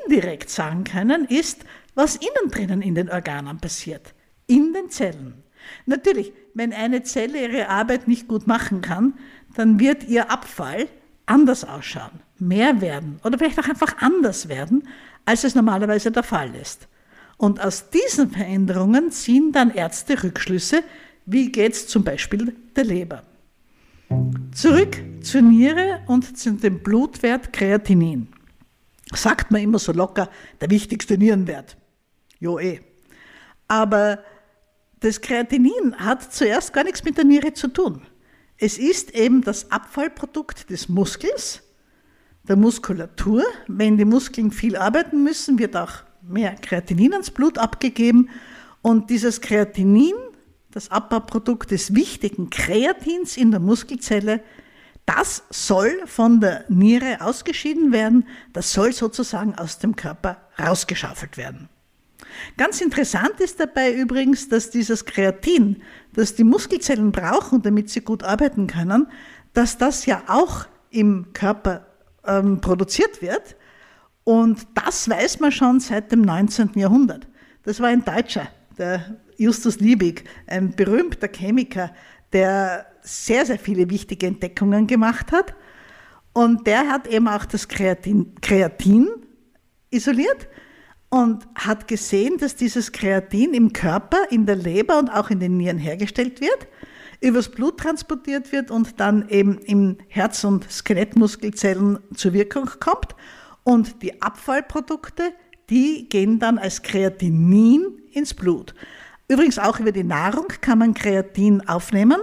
indirekt 0.06 0.50
sagen 0.50 0.84
können, 0.84 1.24
ist, 1.24 1.64
was 1.94 2.16
innen 2.16 2.50
drinnen 2.50 2.82
in 2.82 2.94
den 2.94 3.10
Organen 3.10 3.58
passiert, 3.58 4.14
in 4.46 4.72
den 4.72 4.90
Zellen. 4.90 5.42
Natürlich, 5.86 6.32
wenn 6.54 6.72
eine 6.72 7.02
Zelle 7.02 7.42
ihre 7.42 7.68
Arbeit 7.68 8.08
nicht 8.08 8.28
gut 8.28 8.46
machen 8.46 8.80
kann, 8.80 9.14
dann 9.54 9.78
wird 9.78 10.04
ihr 10.04 10.30
Abfall 10.30 10.88
anders 11.26 11.64
ausschauen, 11.64 12.20
mehr 12.38 12.80
werden 12.80 13.20
oder 13.24 13.38
vielleicht 13.38 13.58
auch 13.58 13.68
einfach 13.68 13.98
anders 13.98 14.48
werden, 14.48 14.88
als 15.24 15.44
es 15.44 15.54
normalerweise 15.54 16.10
der 16.10 16.22
Fall 16.22 16.54
ist. 16.54 16.88
Und 17.36 17.60
aus 17.60 17.90
diesen 17.90 18.30
Veränderungen 18.30 19.10
ziehen 19.10 19.52
dann 19.52 19.70
Ärzte 19.70 20.22
Rückschlüsse, 20.22 20.82
wie 21.26 21.50
geht 21.50 21.72
es 21.72 21.86
zum 21.86 22.04
Beispiel 22.04 22.54
der 22.76 22.84
Leber. 22.84 23.22
Zurück 24.52 24.96
zur 25.22 25.42
Niere 25.42 26.00
und 26.06 26.36
zu 26.36 26.52
dem 26.52 26.82
Blutwert 26.82 27.52
Kreatinin. 27.52 28.28
Sagt 29.12 29.50
man 29.50 29.60
immer 29.62 29.78
so 29.78 29.92
locker, 29.92 30.30
der 30.60 30.70
wichtigste 30.70 31.18
Nierenwert. 31.18 31.76
Jo 32.38 32.58
eh. 32.58 32.80
Aber 33.68 34.20
das 35.00 35.20
Kreatinin 35.20 35.96
hat 35.96 36.32
zuerst 36.32 36.72
gar 36.72 36.84
nichts 36.84 37.04
mit 37.04 37.16
der 37.16 37.24
Niere 37.24 37.52
zu 37.52 37.68
tun. 37.68 38.02
Es 38.58 38.78
ist 38.78 39.14
eben 39.14 39.42
das 39.42 39.70
Abfallprodukt 39.70 40.68
des 40.68 40.88
Muskels, 40.88 41.62
der 42.46 42.56
Muskulatur. 42.56 43.42
Wenn 43.68 43.96
die 43.96 44.04
Muskeln 44.04 44.50
viel 44.50 44.76
arbeiten 44.76 45.24
müssen, 45.24 45.58
wird 45.58 45.76
auch 45.76 45.92
mehr 46.22 46.54
Kreatinin 46.56 47.12
ins 47.12 47.30
Blut 47.30 47.56
abgegeben. 47.58 48.28
Und 48.82 49.08
dieses 49.08 49.40
Kreatinin, 49.40 50.14
das 50.70 50.90
Abbauprodukt 50.90 51.70
des 51.70 51.94
wichtigen 51.94 52.50
Kreatins 52.50 53.36
in 53.36 53.50
der 53.50 53.60
Muskelzelle, 53.60 54.42
das 55.16 55.42
soll 55.50 56.06
von 56.06 56.40
der 56.40 56.64
Niere 56.68 57.20
ausgeschieden 57.20 57.92
werden, 57.92 58.26
das 58.52 58.72
soll 58.72 58.92
sozusagen 58.92 59.56
aus 59.56 59.78
dem 59.78 59.96
Körper 59.96 60.36
rausgeschaufelt 60.58 61.36
werden. 61.36 61.68
Ganz 62.56 62.80
interessant 62.80 63.40
ist 63.40 63.58
dabei 63.58 63.92
übrigens, 63.92 64.48
dass 64.48 64.70
dieses 64.70 65.04
Kreatin, 65.04 65.82
das 66.14 66.36
die 66.36 66.44
Muskelzellen 66.44 67.10
brauchen, 67.10 67.62
damit 67.62 67.90
sie 67.90 68.02
gut 68.02 68.22
arbeiten 68.22 68.68
können, 68.68 69.08
dass 69.52 69.78
das 69.78 70.06
ja 70.06 70.22
auch 70.28 70.66
im 70.90 71.32
Körper 71.32 71.86
ähm, 72.24 72.60
produziert 72.60 73.20
wird. 73.20 73.56
Und 74.22 74.66
das 74.74 75.08
weiß 75.08 75.40
man 75.40 75.50
schon 75.50 75.80
seit 75.80 76.12
dem 76.12 76.22
19. 76.22 76.72
Jahrhundert. 76.76 77.26
Das 77.64 77.80
war 77.80 77.88
ein 77.88 78.04
Deutscher, 78.04 78.48
der 78.78 79.16
Justus 79.36 79.80
Liebig, 79.80 80.24
ein 80.46 80.70
berühmter 80.76 81.28
Chemiker, 81.28 81.92
der 82.32 82.86
sehr, 83.02 83.46
sehr 83.46 83.58
viele 83.58 83.90
wichtige 83.90 84.26
Entdeckungen 84.26 84.86
gemacht 84.86 85.32
hat. 85.32 85.54
Und 86.32 86.66
der 86.66 86.88
hat 86.88 87.06
eben 87.06 87.28
auch 87.28 87.44
das 87.44 87.68
Kreatin, 87.68 88.34
Kreatin 88.40 89.08
isoliert 89.90 90.48
und 91.08 91.46
hat 91.56 91.88
gesehen, 91.88 92.38
dass 92.38 92.54
dieses 92.54 92.92
Kreatin 92.92 93.52
im 93.52 93.72
Körper, 93.72 94.18
in 94.30 94.46
der 94.46 94.56
Leber 94.56 94.98
und 94.98 95.10
auch 95.10 95.30
in 95.30 95.40
den 95.40 95.56
Nieren 95.56 95.78
hergestellt 95.78 96.40
wird, 96.40 96.68
übers 97.20 97.50
Blut 97.50 97.78
transportiert 97.78 98.52
wird 98.52 98.70
und 98.70 99.00
dann 99.00 99.28
eben 99.28 99.58
im 99.58 99.98
Herz- 100.08 100.44
und 100.44 100.70
Skelettmuskelzellen 100.70 101.98
zur 102.14 102.32
Wirkung 102.32 102.70
kommt. 102.78 103.14
Und 103.64 104.02
die 104.02 104.22
Abfallprodukte, 104.22 105.34
die 105.68 106.08
gehen 106.08 106.38
dann 106.38 106.58
als 106.58 106.82
Kreatinin 106.82 108.00
ins 108.12 108.32
Blut. 108.32 108.74
Übrigens 109.28 109.58
auch 109.58 109.78
über 109.78 109.92
die 109.92 110.04
Nahrung 110.04 110.48
kann 110.60 110.78
man 110.78 110.94
Kreatin 110.94 111.68
aufnehmen, 111.68 112.20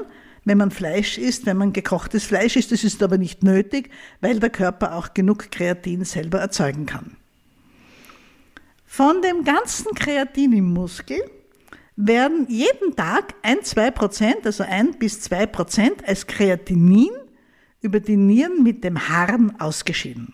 wenn 0.47 0.57
man 0.57 0.71
Fleisch 0.71 1.17
isst, 1.17 1.45
wenn 1.45 1.57
man 1.57 1.73
gekochtes 1.73 2.23
Fleisch 2.23 2.55
isst. 2.55 2.71
Das 2.71 2.85
ist 2.85 3.03
aber 3.03 3.17
nicht 3.17 3.43
nötig, 3.43 3.89
weil 4.21 4.39
der 4.39 4.49
Körper 4.49 4.95
auch 4.95 5.13
genug 5.13 5.51
Kreatin 5.51 6.05
selber 6.05 6.39
erzeugen 6.39 6.85
kann. 6.85 7.17
Von 8.85 9.21
dem 9.21 9.43
ganzen 9.43 9.93
Kreatin 9.93 10.53
im 10.53 10.71
Muskel 10.71 11.19
werden 11.97 12.47
jeden 12.47 12.95
Tag 12.95 13.33
ein, 13.41 13.61
zwei 13.63 13.91
Prozent, 13.91 14.45
also 14.45 14.63
ein 14.63 14.97
bis 14.97 15.19
zwei 15.19 15.45
Prozent 15.45 16.07
als 16.07 16.27
Kreatinin 16.27 17.11
über 17.81 17.99
die 17.99 18.15
Nieren 18.15 18.63
mit 18.63 18.85
dem 18.85 19.09
Harn 19.09 19.53
ausgeschieden. 19.59 20.33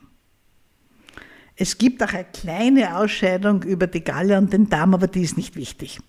Es 1.55 1.79
gibt 1.79 2.03
auch 2.03 2.13
eine 2.13 2.25
kleine 2.25 2.97
Ausscheidung 2.97 3.63
über 3.63 3.87
die 3.87 4.03
Galle 4.03 4.37
und 4.37 4.53
den 4.53 4.69
Darm, 4.69 4.93
aber 4.93 5.07
die 5.07 5.23
ist 5.23 5.37
nicht 5.37 5.55
wichtig. 5.55 5.99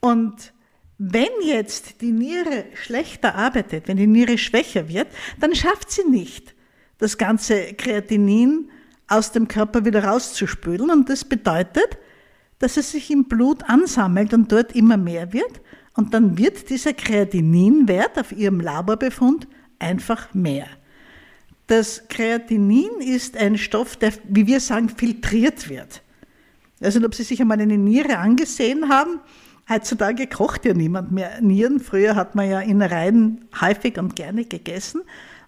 Und 0.00 0.52
wenn 0.98 1.28
jetzt 1.42 2.00
die 2.00 2.12
Niere 2.12 2.64
schlechter 2.74 3.34
arbeitet, 3.34 3.88
wenn 3.88 3.98
die 3.98 4.06
Niere 4.06 4.38
schwächer 4.38 4.88
wird, 4.88 5.08
dann 5.40 5.54
schafft 5.54 5.90
sie 5.90 6.04
nicht, 6.04 6.54
das 6.98 7.18
ganze 7.18 7.74
Kreatinin 7.74 8.70
aus 9.06 9.32
dem 9.32 9.46
Körper 9.48 9.84
wieder 9.84 10.04
rauszuspülen. 10.04 10.90
Und 10.90 11.10
das 11.10 11.24
bedeutet, 11.24 11.98
dass 12.58 12.76
es 12.76 12.92
sich 12.92 13.10
im 13.10 13.24
Blut 13.24 13.64
ansammelt 13.68 14.32
und 14.32 14.50
dort 14.50 14.72
immer 14.72 14.96
mehr 14.96 15.32
wird. 15.32 15.60
Und 15.94 16.14
dann 16.14 16.38
wird 16.38 16.70
dieser 16.70 16.94
Kreatininwert 16.94 18.18
auf 18.18 18.32
ihrem 18.32 18.60
Laborbefund 18.60 19.46
einfach 19.78 20.32
mehr. 20.34 20.66
Das 21.66 22.08
Kreatinin 22.08 23.00
ist 23.00 23.36
ein 23.36 23.58
Stoff, 23.58 23.96
der, 23.96 24.12
wie 24.24 24.46
wir 24.46 24.60
sagen, 24.60 24.88
filtriert 24.88 25.68
wird. 25.68 26.02
Also, 26.80 27.04
ob 27.04 27.14
Sie 27.14 27.22
sich 27.22 27.40
einmal 27.40 27.60
eine 27.60 27.78
Niere 27.78 28.18
angesehen 28.18 28.88
haben, 28.88 29.20
heutzutage 29.68 30.26
kocht 30.26 30.64
ja 30.64 30.74
niemand 30.74 31.12
mehr 31.12 31.40
Nieren. 31.40 31.80
Früher 31.80 32.14
hat 32.14 32.34
man 32.34 32.48
ja 32.48 32.60
Innereien 32.60 33.46
häufig 33.60 33.98
und 33.98 34.16
gerne 34.16 34.44
gegessen. 34.44 35.02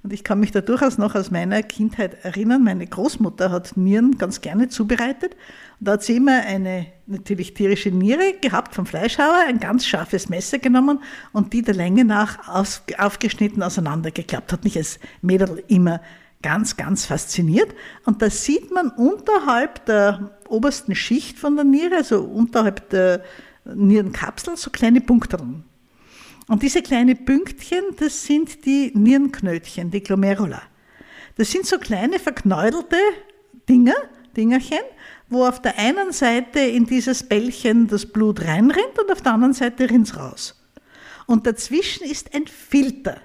Und 0.05 0.13
ich 0.13 0.23
kann 0.23 0.39
mich 0.39 0.53
da 0.53 0.61
durchaus 0.61 0.97
noch 0.97 1.15
aus 1.17 1.31
meiner 1.31 1.63
Kindheit 1.63 2.25
erinnern. 2.25 2.63
Meine 2.63 2.87
Großmutter 2.87 3.51
hat 3.51 3.77
Nieren 3.77 4.17
ganz 4.17 4.41
gerne 4.41 4.69
zubereitet. 4.69 5.35
Und 5.81 5.89
da 5.89 5.93
hat 5.93 6.05
sie 6.05 6.17
immer 6.17 6.41
eine 6.47 6.87
natürlich 7.07 7.55
tierische 7.55 7.91
Niere 7.91 8.35
gehabt 8.41 8.75
vom 8.75 8.87
Fleischhauer, 8.87 9.45
ein 9.49 9.59
ganz 9.59 9.87
scharfes 9.87 10.29
Messer 10.29 10.59
genommen 10.59 11.01
und 11.33 11.53
die 11.53 11.63
der 11.63 11.75
Länge 11.75 12.05
nach 12.05 12.49
aus, 12.49 12.83
aufgeschnitten 12.97 13.63
auseinandergeklappt. 13.63 14.53
Hat 14.53 14.65
mich 14.65 14.77
als 14.77 15.01
Mädel 15.21 15.65
immer 15.67 16.01
ganz, 16.43 16.77
ganz 16.77 17.05
fasziniert. 17.05 17.75
Und 18.05 18.23
da 18.23 18.31
sieht 18.31 18.73
man 18.73 18.91
unterhalb 18.91 19.85
der 19.87 20.31
obersten 20.49 20.95
Schicht 20.95 21.39
von 21.39 21.57
der 21.57 21.65
Niere, 21.65 21.97
also 21.97 22.23
unterhalb 22.23 22.89
der 22.91 23.25
Nierenkapsel, 23.75 24.57
so 24.57 24.71
kleine 24.71 25.01
Punkteln. 25.01 25.65
Und 26.49 26.63
diese 26.63 26.83
kleinen 26.83 27.25
Pünktchen, 27.25 27.85
das 27.99 28.25
sind 28.25 28.65
die 28.65 28.91
Nierenknötchen, 28.95 29.91
die 29.91 30.03
Glomerula. 30.03 30.63
Das 31.37 31.51
sind 31.51 31.67
so 31.67 31.79
kleine 31.79 32.19
verknäudelte 32.19 32.97
Dinger, 33.69 33.95
Dingerchen, 34.37 34.79
wo 35.29 35.47
auf 35.47 35.61
der 35.61 35.79
einen 35.79 36.13
Seite 36.13 36.61
in 36.61 36.87
dieses 36.87 37.23
Bällchen 37.23 37.87
das 37.87 38.07
Blut 38.07 38.41
reinrinnt 38.41 38.99
und 38.99 39.13
auf 39.13 39.21
der 39.21 39.35
anderen 39.35 39.53
Seite 39.53 39.91
rinnt 39.91 40.09
es 40.09 40.17
raus. 40.17 40.59
Und 41.27 41.47
dazwischen 41.47 42.05
ist 42.05 42.35
ein 42.35 42.47
Filter. 42.47 43.21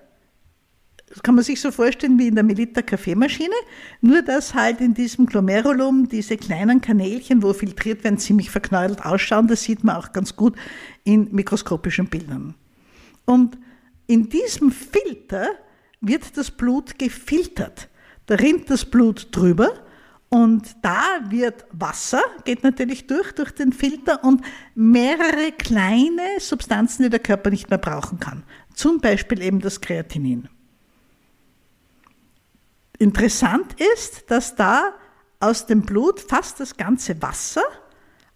Das 1.13 1.21
kann 1.21 1.35
man 1.35 1.43
sich 1.43 1.61
so 1.61 1.69
vorstellen 1.69 2.17
wie 2.17 2.27
in 2.27 2.33
der 2.33 2.43
Melita 2.43 2.81
Kaffeemaschine, 2.81 3.53
nur 4.01 4.23
dass 4.23 4.55
halt 4.55 4.81
in 4.81 4.95
diesem 4.95 5.27
Glomerulum 5.27 6.09
diese 6.09 6.37
kleinen 6.37 6.81
Kanälchen, 6.81 7.43
wo 7.43 7.53
filtriert 7.53 8.03
werden, 8.03 8.17
ziemlich 8.17 8.49
verknäudelt 8.49 9.05
ausschauen. 9.05 9.47
Das 9.47 9.61
sieht 9.61 9.83
man 9.83 9.95
auch 9.95 10.11
ganz 10.11 10.35
gut 10.35 10.55
in 11.03 11.27
mikroskopischen 11.31 12.07
Bildern. 12.07 12.55
Und 13.25 13.59
in 14.07 14.27
diesem 14.27 14.71
Filter 14.71 15.49
wird 16.01 16.35
das 16.35 16.49
Blut 16.49 16.97
gefiltert. 16.97 17.89
Da 18.25 18.33
rinnt 18.33 18.71
das 18.71 18.83
Blut 18.83 19.27
drüber 19.31 19.69
und 20.29 20.77
da 20.81 21.03
wird 21.29 21.65
Wasser, 21.73 22.23
geht 22.43 22.63
natürlich 22.63 23.05
durch, 23.05 23.33
durch 23.33 23.51
den 23.51 23.71
Filter 23.71 24.23
und 24.23 24.41
mehrere 24.73 25.51
kleine 25.59 26.39
Substanzen, 26.39 27.03
die 27.03 27.11
der 27.11 27.19
Körper 27.19 27.51
nicht 27.51 27.69
mehr 27.69 27.77
brauchen 27.77 28.19
kann. 28.19 28.41
Zum 28.73 28.99
Beispiel 28.99 29.43
eben 29.43 29.59
das 29.59 29.79
Kreatinin. 29.79 30.49
Interessant 33.03 33.75
ist, 33.95 34.31
dass 34.31 34.55
da 34.55 34.93
aus 35.41 35.65
dem 35.65 35.81
Blut 35.81 36.21
fast 36.21 36.61
das 36.61 36.77
ganze 36.77 37.21
Wasser 37.21 37.63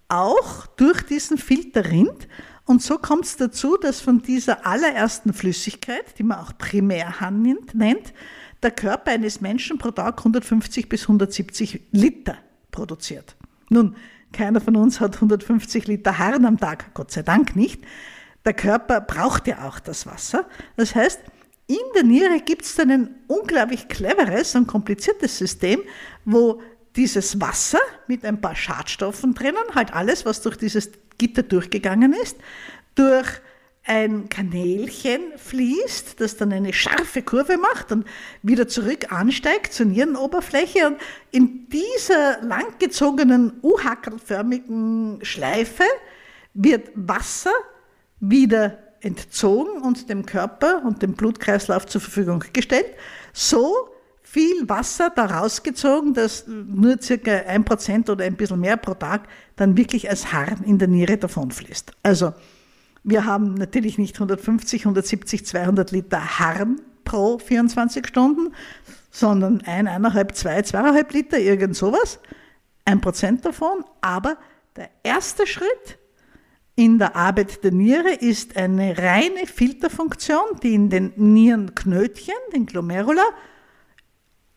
auch 0.10 0.66
durch 0.76 1.04
diesen 1.04 1.38
Filter 1.38 1.86
rinnt 1.86 2.28
und 2.66 2.84
so 2.84 2.98
kommt 2.98 3.24
es 3.24 3.38
dazu, 3.38 3.78
dass 3.78 4.02
von 4.02 4.22
dieser 4.22 4.66
allerersten 4.66 5.32
Flüssigkeit, 5.32 6.20
die 6.20 6.24
man 6.24 6.40
auch 6.40 6.52
Primärharn 6.58 7.58
nennt, 7.74 8.14
der 8.62 8.72
Körper 8.72 9.12
eines 9.12 9.40
Menschen 9.40 9.78
pro 9.78 9.92
Tag 9.92 10.18
150 10.18 10.90
bis 10.90 11.04
170 11.04 11.84
Liter 11.92 12.38
produziert. 12.70 13.38
Nun, 13.70 13.96
keiner 14.34 14.60
von 14.60 14.76
uns 14.76 15.00
hat 15.00 15.16
150 15.16 15.88
Liter 15.88 16.18
Harn 16.18 16.46
am 16.46 16.60
Tag, 16.60 16.94
Gott 16.94 17.12
sei 17.12 17.22
Dank 17.22 17.56
nicht. 17.56 17.82
Der 18.44 18.54
Körper 18.54 19.00
braucht 19.00 19.48
ja 19.48 19.66
auch 19.66 19.80
das 19.80 20.06
Wasser. 20.06 20.46
Das 20.76 20.94
heißt, 20.94 21.22
in 21.68 21.78
der 21.96 22.04
Niere 22.04 22.40
gibt 22.40 22.64
es 22.64 22.76
dann 22.76 22.92
ein 22.92 23.16
unglaublich 23.28 23.90
cleveres 23.90 24.56
und 24.56 24.68
kompliziertes 24.68 25.38
System, 25.38 25.82
wo 26.24 26.62
dieses 26.96 27.40
Wasser 27.40 27.80
mit 28.08 28.26
ein 28.26 28.42
paar 28.42 28.56
Schadstoffen 28.56 29.34
drinnen, 29.34 29.64
halt 29.76 29.94
alles, 29.94 30.26
was 30.26 30.42
durch 30.42 30.58
dieses 30.58 30.92
Gitter 31.18 31.44
durchgegangen 31.44 32.14
ist, 32.14 32.38
durch 32.96 33.28
ein 33.84 34.28
Kanälchen 34.28 35.22
fließt, 35.38 36.20
das 36.20 36.36
dann 36.36 36.52
eine 36.52 36.74
scharfe 36.74 37.22
Kurve 37.22 37.58
macht 37.58 37.92
und 37.92 38.06
wieder 38.44 38.68
zurück 38.68 39.12
ansteigt 39.12 39.74
zur 39.74 39.86
Nierenoberfläche. 39.86 40.88
Und 40.88 40.98
in 41.32 41.70
dieser 41.70 42.42
langgezogenen 42.42 43.60
U-hackelförmigen 43.64 45.20
Schleife 45.24 45.84
wird 46.54 46.90
Wasser 46.96 47.54
wieder 48.20 48.87
entzogen 49.02 49.82
und 49.82 50.10
dem 50.10 50.26
Körper 50.26 50.84
und 50.86 51.02
dem 51.02 51.14
Blutkreislauf 51.14 51.86
zur 51.86 52.02
Verfügung 52.02 52.44
gestellt. 52.54 52.88
So 53.34 53.74
viel 54.24 54.68
Wasser 54.68 55.10
da 55.16 55.26
rausgezogen, 55.26 56.14
dass 56.14 56.46
nur 56.48 57.02
circa 57.02 57.32
ein 57.32 57.64
Prozent 57.64 58.10
oder 58.10 58.26
ein 58.26 58.36
bisschen 58.36 58.60
mehr 58.60 58.78
pro 58.78 58.94
Tag 58.94 59.28
dann 59.56 59.78
wirklich 59.78 60.10
als 60.10 60.34
Harn 60.34 60.64
in 60.66 60.78
der 60.80 60.88
Niere 60.88 61.18
davonfließt. 61.18 61.94
Also 62.04 62.34
wir 63.04 63.26
haben 63.26 63.54
natürlich 63.54 63.98
nicht 63.98 64.16
150, 64.16 64.82
170, 64.82 65.46
200 65.46 65.92
Liter 65.92 66.40
Harn 66.40 66.82
pro 67.06 67.40
24 67.40 68.06
Stunden, 68.06 68.54
sondern 69.12 69.62
ein, 69.62 69.88
eineinhalb, 69.88 70.36
zwei, 70.36 70.62
zweieinhalb 70.62 71.14
Liter, 71.14 71.40
irgend 71.40 71.76
sowas. 71.76 72.20
Ein 72.84 73.00
Prozent 73.00 73.46
davon. 73.46 73.86
Aber 74.02 74.38
der 74.76 74.90
erste 75.04 75.48
Schritt 75.48 75.98
in 76.78 77.00
der 77.00 77.16
Arbeit 77.16 77.64
der 77.64 77.72
Niere 77.72 78.14
ist 78.14 78.56
eine 78.56 78.96
reine 79.00 79.48
Filterfunktion, 79.48 80.60
die 80.62 80.76
in 80.76 80.92
den 80.92 81.12
Nierenknötchen, 81.16 82.36
den 82.54 82.68
Glomerula, 82.68 83.26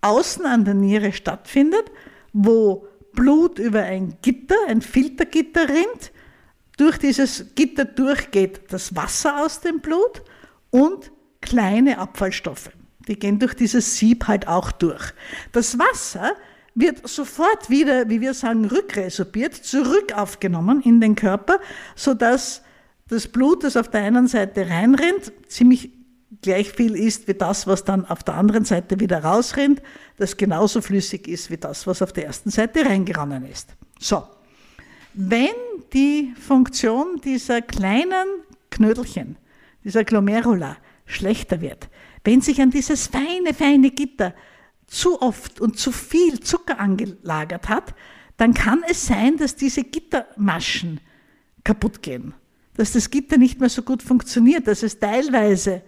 außen 0.03 0.45
an 0.45 0.67
der 0.67 0.75
Niere 0.75 1.15
stattfindet, 1.15 1.91
wo 2.35 2.87
Blut 3.15 3.59
über 3.59 3.83
ein 3.85 4.19
Gitter, 4.21 4.57
ein 4.69 4.83
Filtergitter 4.83 5.67
rinnt. 5.67 6.13
Durch 6.77 6.99
dieses 6.99 7.55
Gitter 7.55 7.87
durchgeht 7.87 8.61
das 8.69 8.95
Wasser 8.95 9.43
aus 9.43 9.63
dem 9.63 9.81
Blut 9.81 10.23
und 10.69 11.11
kleine 11.41 11.97
Abfallstoffe. 11.99 12.71
Die 13.09 13.19
gehen 13.19 13.39
durch 13.39 13.55
dieses 13.55 13.97
Sieb 13.97 14.29
halt 14.29 14.47
auch 14.47 14.73
durch. 14.73 15.15
Das 15.53 15.79
Wasser 15.79 16.35
wird 16.75 17.07
sofort 17.09 17.69
wieder, 17.71 18.09
wie 18.09 18.21
wir 18.21 18.35
sagen, 18.35 18.65
rückresorbiert, 18.67 19.55
zurück 19.55 20.13
aufgenommen 20.15 20.81
in 20.83 21.01
den 21.01 21.15
Körper, 21.15 21.59
sodass 21.95 22.63
das 23.09 23.29
Blut, 23.29 23.65
das 23.65 23.77
auf 23.77 23.89
der 23.89 24.03
einen 24.03 24.29
Seite 24.29 24.69
reinrennt, 24.69 25.33
ziemlich 25.49 25.91
gleich 26.43 26.71
viel 26.71 26.97
ist 26.97 27.29
wie 27.29 27.35
das, 27.35 27.67
was 27.67 27.85
dann 27.85 28.05
auf 28.07 28.23
der 28.23 28.35
anderen 28.35 28.65
Seite 28.65 29.01
wieder 29.01 29.23
rausrennt, 29.23 29.83
das 30.17 30.37
genauso 30.37 30.81
flüssig 30.81 31.29
ist 31.29 31.51
wie 31.51 31.57
das, 31.57 31.87
was 31.87 32.03
auf 32.03 32.13
der 32.13 32.27
ersten 32.27 32.51
Seite 32.51 32.85
reingeronnen 32.85 33.45
ist. 33.45 33.75
So, 33.99 34.23
wenn 35.13 35.49
die 35.93 36.33
Funktion 36.41 37.21
dieser 37.23 37.63
kleinen 37.63 38.27
Knödelchen, 38.71 39.37
dieser 39.85 40.05
Glomerula, 40.05 40.77
schlechter 41.05 41.61
wird, 41.61 41.89
wenn 42.25 42.41
sich 42.41 42.61
an 42.61 42.71
dieses 42.71 43.09
feine, 43.09 43.53
feine 43.53 43.91
Gitter 43.91 44.35
zu 44.91 45.23
oft 45.23 45.61
und 45.61 45.79
zu 45.79 45.93
viel 45.93 46.41
Zucker 46.41 46.81
angelagert 46.81 47.69
hat, 47.69 47.95
dann 48.37 48.55
kann 48.55 48.83
es 48.89 49.07
sein, 49.07 49.37
dass 49.37 49.55
diese 49.55 49.85
Gittermaschen 49.85 51.01
kaputt 51.63 52.03
gehen, 52.03 52.35
dass 52.75 52.93
das 52.93 53.11
Gitter 53.11 53.39
nicht 53.39 53.61
mehr 53.61 53.69
so 53.69 53.83
gut 53.83 54.03
funktioniert, 54.03 54.67
dass 54.67 54.83
es 54.83 54.99
teilweise 54.99 55.83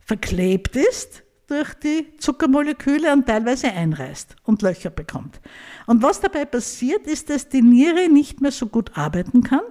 verklebt 0.00 0.76
ist 0.76 1.22
durch 1.46 1.74
die 1.74 2.16
Zuckermoleküle 2.18 3.12
und 3.12 3.26
teilweise 3.26 3.72
einreißt 3.72 4.36
und 4.44 4.62
Löcher 4.62 4.90
bekommt. 4.90 5.40
Und 5.86 6.02
was 6.02 6.20
dabei 6.20 6.44
passiert, 6.44 7.06
ist, 7.06 7.30
dass 7.30 7.48
die 7.48 7.62
Niere 7.62 8.08
nicht 8.08 8.40
mehr 8.40 8.52
so 8.52 8.66
gut 8.66 8.96
arbeiten 8.96 9.42
kann. 9.42 9.62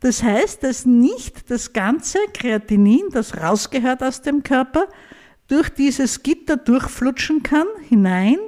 Das 0.00 0.22
heißt, 0.22 0.62
dass 0.62 0.84
nicht 0.84 1.50
das 1.50 1.72
ganze 1.72 2.18
Kreatinin, 2.34 3.08
das 3.12 3.36
rausgehört 3.36 4.02
aus 4.02 4.22
dem 4.22 4.42
Körper, 4.42 4.88
durch 5.48 5.70
dieses 5.70 6.22
Gitter 6.22 6.56
durchflutschen 6.56 7.42
kann, 7.42 7.66
hinein 7.88 8.38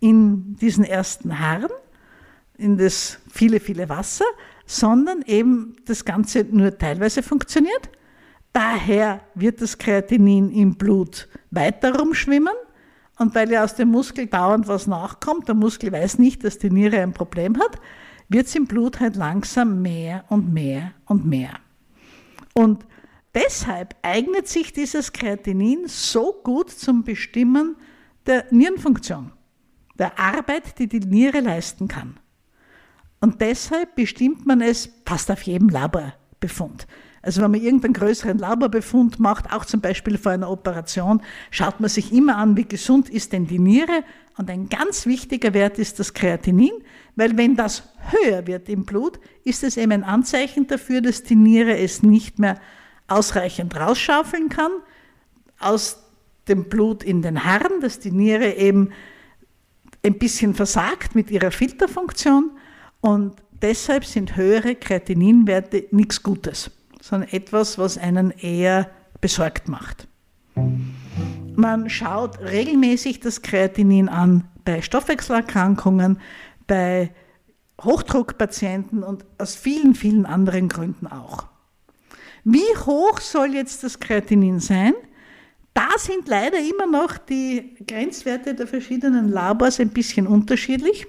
in 0.00 0.56
diesen 0.56 0.84
ersten 0.84 1.38
Harn, 1.38 1.68
in 2.58 2.76
das 2.76 3.18
viele, 3.30 3.60
viele 3.60 3.88
Wasser, 3.88 4.24
sondern 4.66 5.22
eben 5.22 5.76
das 5.84 6.04
Ganze 6.04 6.44
nur 6.44 6.76
teilweise 6.76 7.22
funktioniert. 7.22 7.90
Daher 8.52 9.20
wird 9.34 9.60
das 9.60 9.78
Kreatinin 9.78 10.50
im 10.50 10.76
Blut 10.76 11.28
weiter 11.50 11.98
rumschwimmen. 11.98 12.54
Und 13.18 13.34
weil 13.34 13.50
ja 13.50 13.64
aus 13.64 13.74
dem 13.74 13.88
Muskel 13.88 14.26
dauernd 14.26 14.68
was 14.68 14.86
nachkommt, 14.86 15.48
der 15.48 15.54
Muskel 15.54 15.90
weiß 15.90 16.18
nicht, 16.18 16.44
dass 16.44 16.58
die 16.58 16.70
Niere 16.70 17.00
ein 17.00 17.14
Problem 17.14 17.58
hat, 17.58 17.80
wird 18.28 18.46
es 18.46 18.54
im 18.54 18.66
Blut 18.66 19.00
halt 19.00 19.16
langsam 19.16 19.80
mehr 19.80 20.24
und 20.28 20.52
mehr 20.52 20.92
und 21.06 21.24
mehr. 21.24 21.50
Und 22.52 22.84
Deshalb 23.36 23.94
eignet 24.00 24.48
sich 24.48 24.72
dieses 24.72 25.12
Kreatinin 25.12 25.88
so 25.88 26.40
gut 26.42 26.70
zum 26.70 27.04
Bestimmen 27.04 27.76
der 28.24 28.46
Nierenfunktion, 28.50 29.30
der 29.98 30.18
Arbeit, 30.18 30.78
die 30.78 30.88
die 30.88 31.00
Niere 31.00 31.40
leisten 31.40 31.86
kann. 31.86 32.18
Und 33.20 33.42
deshalb 33.42 33.94
bestimmt 33.94 34.46
man 34.46 34.62
es 34.62 34.88
fast 35.04 35.30
auf 35.30 35.42
jedem 35.42 35.68
Laborbefund. 35.68 36.86
Also 37.20 37.42
wenn 37.42 37.50
man 37.50 37.60
irgendeinen 37.60 37.92
größeren 37.92 38.38
Laborbefund 38.38 39.20
macht, 39.20 39.52
auch 39.52 39.66
zum 39.66 39.82
Beispiel 39.82 40.16
vor 40.16 40.32
einer 40.32 40.50
Operation, 40.50 41.20
schaut 41.50 41.78
man 41.78 41.90
sich 41.90 42.14
immer 42.14 42.36
an, 42.38 42.56
wie 42.56 42.64
gesund 42.64 43.10
ist 43.10 43.34
denn 43.34 43.46
die 43.46 43.58
Niere. 43.58 44.02
Und 44.38 44.48
ein 44.48 44.70
ganz 44.70 45.04
wichtiger 45.04 45.52
Wert 45.52 45.78
ist 45.78 45.98
das 45.98 46.14
Kreatinin, 46.14 46.72
weil 47.16 47.36
wenn 47.36 47.54
das 47.54 47.82
höher 48.10 48.46
wird 48.46 48.70
im 48.70 48.86
Blut, 48.86 49.20
ist 49.44 49.62
es 49.62 49.76
eben 49.76 49.92
ein 49.92 50.04
Anzeichen 50.04 50.68
dafür, 50.68 51.02
dass 51.02 51.22
die 51.22 51.36
Niere 51.36 51.76
es 51.76 52.02
nicht 52.02 52.38
mehr 52.38 52.58
ausreichend 53.08 53.76
rausschaufeln 53.76 54.48
kann 54.48 54.70
aus 55.58 56.02
dem 56.48 56.64
Blut 56.64 57.02
in 57.02 57.22
den 57.22 57.44
Harn, 57.44 57.80
dass 57.80 57.98
die 57.98 58.12
Niere 58.12 58.54
eben 58.54 58.90
ein 60.04 60.18
bisschen 60.18 60.54
versagt 60.54 61.14
mit 61.14 61.30
ihrer 61.30 61.50
Filterfunktion 61.50 62.52
und 63.00 63.36
deshalb 63.62 64.04
sind 64.04 64.36
höhere 64.36 64.74
Kreatininwerte 64.76 65.86
nichts 65.90 66.22
Gutes, 66.22 66.70
sondern 67.00 67.30
etwas, 67.30 67.78
was 67.78 67.98
einen 67.98 68.30
eher 68.30 68.90
besorgt 69.20 69.68
macht. 69.68 70.06
Man 71.56 71.88
schaut 71.88 72.38
regelmäßig 72.40 73.20
das 73.20 73.42
Kreatinin 73.42 74.08
an 74.08 74.44
bei 74.64 74.82
Stoffwechselerkrankungen, 74.82 76.20
bei 76.66 77.12
Hochdruckpatienten 77.82 79.02
und 79.02 79.24
aus 79.38 79.54
vielen, 79.54 79.94
vielen 79.94 80.26
anderen 80.26 80.68
Gründen 80.68 81.06
auch. 81.06 81.46
Wie 82.48 82.76
hoch 82.86 83.18
soll 83.18 83.54
jetzt 83.54 83.82
das 83.82 83.98
Kreatinin 83.98 84.60
sein? 84.60 84.94
Da 85.74 85.88
sind 85.98 86.28
leider 86.28 86.58
immer 86.58 86.86
noch 86.86 87.18
die 87.18 87.74
Grenzwerte 87.84 88.54
der 88.54 88.68
verschiedenen 88.68 89.32
Labors 89.32 89.80
ein 89.80 89.88
bisschen 89.88 90.28
unterschiedlich. 90.28 91.08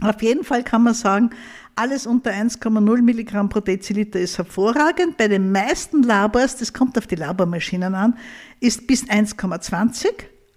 Auf 0.00 0.22
jeden 0.22 0.44
Fall 0.44 0.64
kann 0.64 0.82
man 0.82 0.94
sagen, 0.94 1.28
alles 1.74 2.06
unter 2.06 2.30
1,0 2.30 3.02
Milligramm 3.02 3.50
pro 3.50 3.60
Deziliter 3.60 4.18
ist 4.18 4.38
hervorragend. 4.38 5.18
Bei 5.18 5.28
den 5.28 5.52
meisten 5.52 6.02
Labors, 6.02 6.56
das 6.56 6.72
kommt 6.72 6.96
auf 6.96 7.06
die 7.06 7.16
Labormaschinen 7.16 7.94
an, 7.94 8.18
ist 8.58 8.86
bis 8.86 9.04
1,20 9.04 10.06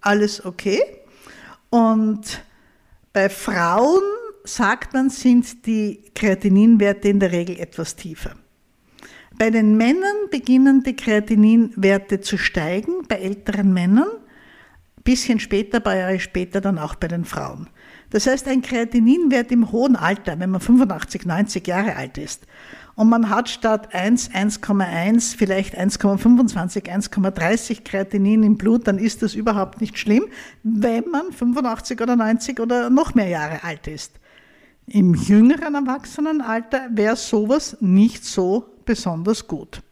alles 0.00 0.42
okay. 0.46 0.80
Und 1.68 2.42
bei 3.12 3.28
Frauen, 3.28 4.00
sagt 4.44 4.94
man, 4.94 5.10
sind 5.10 5.66
die 5.66 6.04
Kreatininwerte 6.14 7.08
in 7.08 7.20
der 7.20 7.32
Regel 7.32 7.60
etwas 7.60 7.94
tiefer. 7.94 8.34
Bei 9.40 9.48
den 9.48 9.78
Männern 9.78 10.28
beginnen 10.30 10.82
die 10.82 10.94
Kreatininwerte 10.94 12.20
zu 12.20 12.36
steigen, 12.36 13.04
bei 13.08 13.14
älteren 13.14 13.72
Männern, 13.72 14.10
bisschen 15.02 15.40
später, 15.40 15.80
paar 15.80 15.96
Jahre 15.96 16.20
später 16.20 16.60
dann 16.60 16.76
auch 16.78 16.94
bei 16.94 17.08
den 17.08 17.24
Frauen. 17.24 17.70
Das 18.10 18.26
heißt, 18.26 18.46
ein 18.48 18.60
Kreatininwert 18.60 19.50
im 19.50 19.72
hohen 19.72 19.96
Alter, 19.96 20.38
wenn 20.38 20.50
man 20.50 20.60
85, 20.60 21.24
90 21.24 21.66
Jahre 21.66 21.96
alt 21.96 22.18
ist, 22.18 22.46
und 22.96 23.08
man 23.08 23.30
hat 23.30 23.48
statt 23.48 23.94
1, 23.94 24.32
1,1, 24.32 25.38
vielleicht 25.38 25.74
1,25, 25.74 26.90
1,30 26.90 27.82
Kreatinin 27.82 28.42
im 28.42 28.58
Blut, 28.58 28.86
dann 28.88 28.98
ist 28.98 29.22
das 29.22 29.34
überhaupt 29.34 29.80
nicht 29.80 29.98
schlimm, 29.98 30.24
wenn 30.64 31.08
man 31.08 31.32
85 31.32 31.98
oder 32.02 32.14
90 32.14 32.60
oder 32.60 32.90
noch 32.90 33.14
mehr 33.14 33.28
Jahre 33.28 33.64
alt 33.64 33.86
ist. 33.86 34.20
Im 34.86 35.14
jüngeren 35.14 35.76
Erwachsenenalter 35.76 36.88
wäre 36.92 37.16
sowas 37.16 37.78
nicht 37.80 38.26
so 38.26 38.69
besonders 38.84 39.46
gut. 39.46 39.82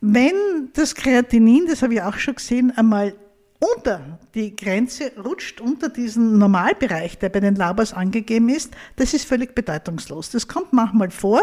Wenn 0.00 0.34
das 0.74 0.94
Kreatinin, 0.94 1.66
das 1.66 1.82
habe 1.82 1.94
ich 1.94 2.02
auch 2.02 2.16
schon 2.18 2.34
gesehen, 2.34 2.72
einmal 2.76 3.14
unter 3.76 4.18
die 4.34 4.54
Grenze 4.54 5.12
rutscht, 5.22 5.60
unter 5.60 5.88
diesen 5.88 6.38
Normalbereich, 6.38 7.18
der 7.18 7.30
bei 7.30 7.40
den 7.40 7.54
Labors 7.54 7.92
angegeben 7.92 8.48
ist, 8.48 8.72
das 8.96 9.14
ist 9.14 9.24
völlig 9.24 9.54
bedeutungslos. 9.54 10.30
Das 10.30 10.46
kommt 10.46 10.72
manchmal 10.72 11.10
vor. 11.10 11.40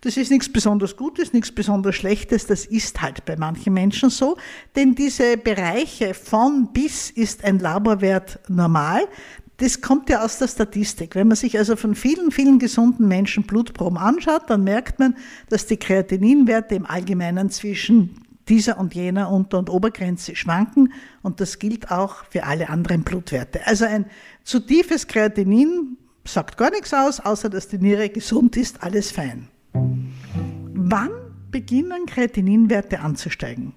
Das 0.00 0.18
ist 0.18 0.30
nichts 0.30 0.52
besonders 0.52 0.96
Gutes, 0.96 1.32
nichts 1.32 1.50
besonders 1.50 1.94
Schlechtes, 1.94 2.46
das 2.46 2.66
ist 2.66 3.00
halt 3.00 3.24
bei 3.24 3.36
manchen 3.36 3.72
Menschen 3.72 4.10
so, 4.10 4.36
denn 4.76 4.94
diese 4.94 5.38
Bereiche 5.38 6.12
von 6.12 6.74
bis 6.74 7.08
ist 7.08 7.42
ein 7.42 7.58
Laborwert 7.58 8.38
normal 8.48 9.08
das 9.58 9.80
kommt 9.80 10.10
ja 10.10 10.24
aus 10.24 10.38
der 10.38 10.48
Statistik. 10.48 11.14
Wenn 11.14 11.28
man 11.28 11.36
sich 11.36 11.56
also 11.58 11.76
von 11.76 11.94
vielen, 11.94 12.30
vielen 12.30 12.58
gesunden 12.58 13.06
Menschen 13.06 13.44
Blutproben 13.44 13.98
anschaut, 13.98 14.42
dann 14.48 14.64
merkt 14.64 14.98
man, 14.98 15.16
dass 15.48 15.66
die 15.66 15.76
Kreatininwerte 15.76 16.74
im 16.74 16.86
Allgemeinen 16.86 17.50
zwischen 17.50 18.20
dieser 18.48 18.78
und 18.78 18.94
jener 18.94 19.30
Unter- 19.30 19.58
und 19.58 19.70
Obergrenze 19.70 20.36
schwanken 20.36 20.92
und 21.22 21.40
das 21.40 21.58
gilt 21.58 21.90
auch 21.90 22.24
für 22.28 22.44
alle 22.44 22.68
anderen 22.68 23.02
Blutwerte. 23.02 23.66
Also 23.66 23.86
ein 23.86 24.06
zu 24.42 24.60
tiefes 24.60 25.06
Kreatinin 25.06 25.96
sagt 26.26 26.56
gar 26.56 26.70
nichts 26.70 26.92
aus, 26.92 27.20
außer 27.20 27.48
dass 27.48 27.68
die 27.68 27.78
Niere 27.78 28.08
gesund 28.10 28.56
ist, 28.56 28.82
alles 28.82 29.10
fein. 29.12 29.48
Wann 29.72 31.10
beginnen 31.50 32.06
Kreatininwerte 32.06 33.00
anzusteigen? 33.00 33.74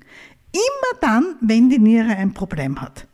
Immer 0.51 0.99
dann, 1.01 1.35
wenn 1.41 1.69
die 1.69 1.79
Niere 1.79 2.15
ein 2.15 2.33
Problem 2.33 2.81
hat. 2.81 3.07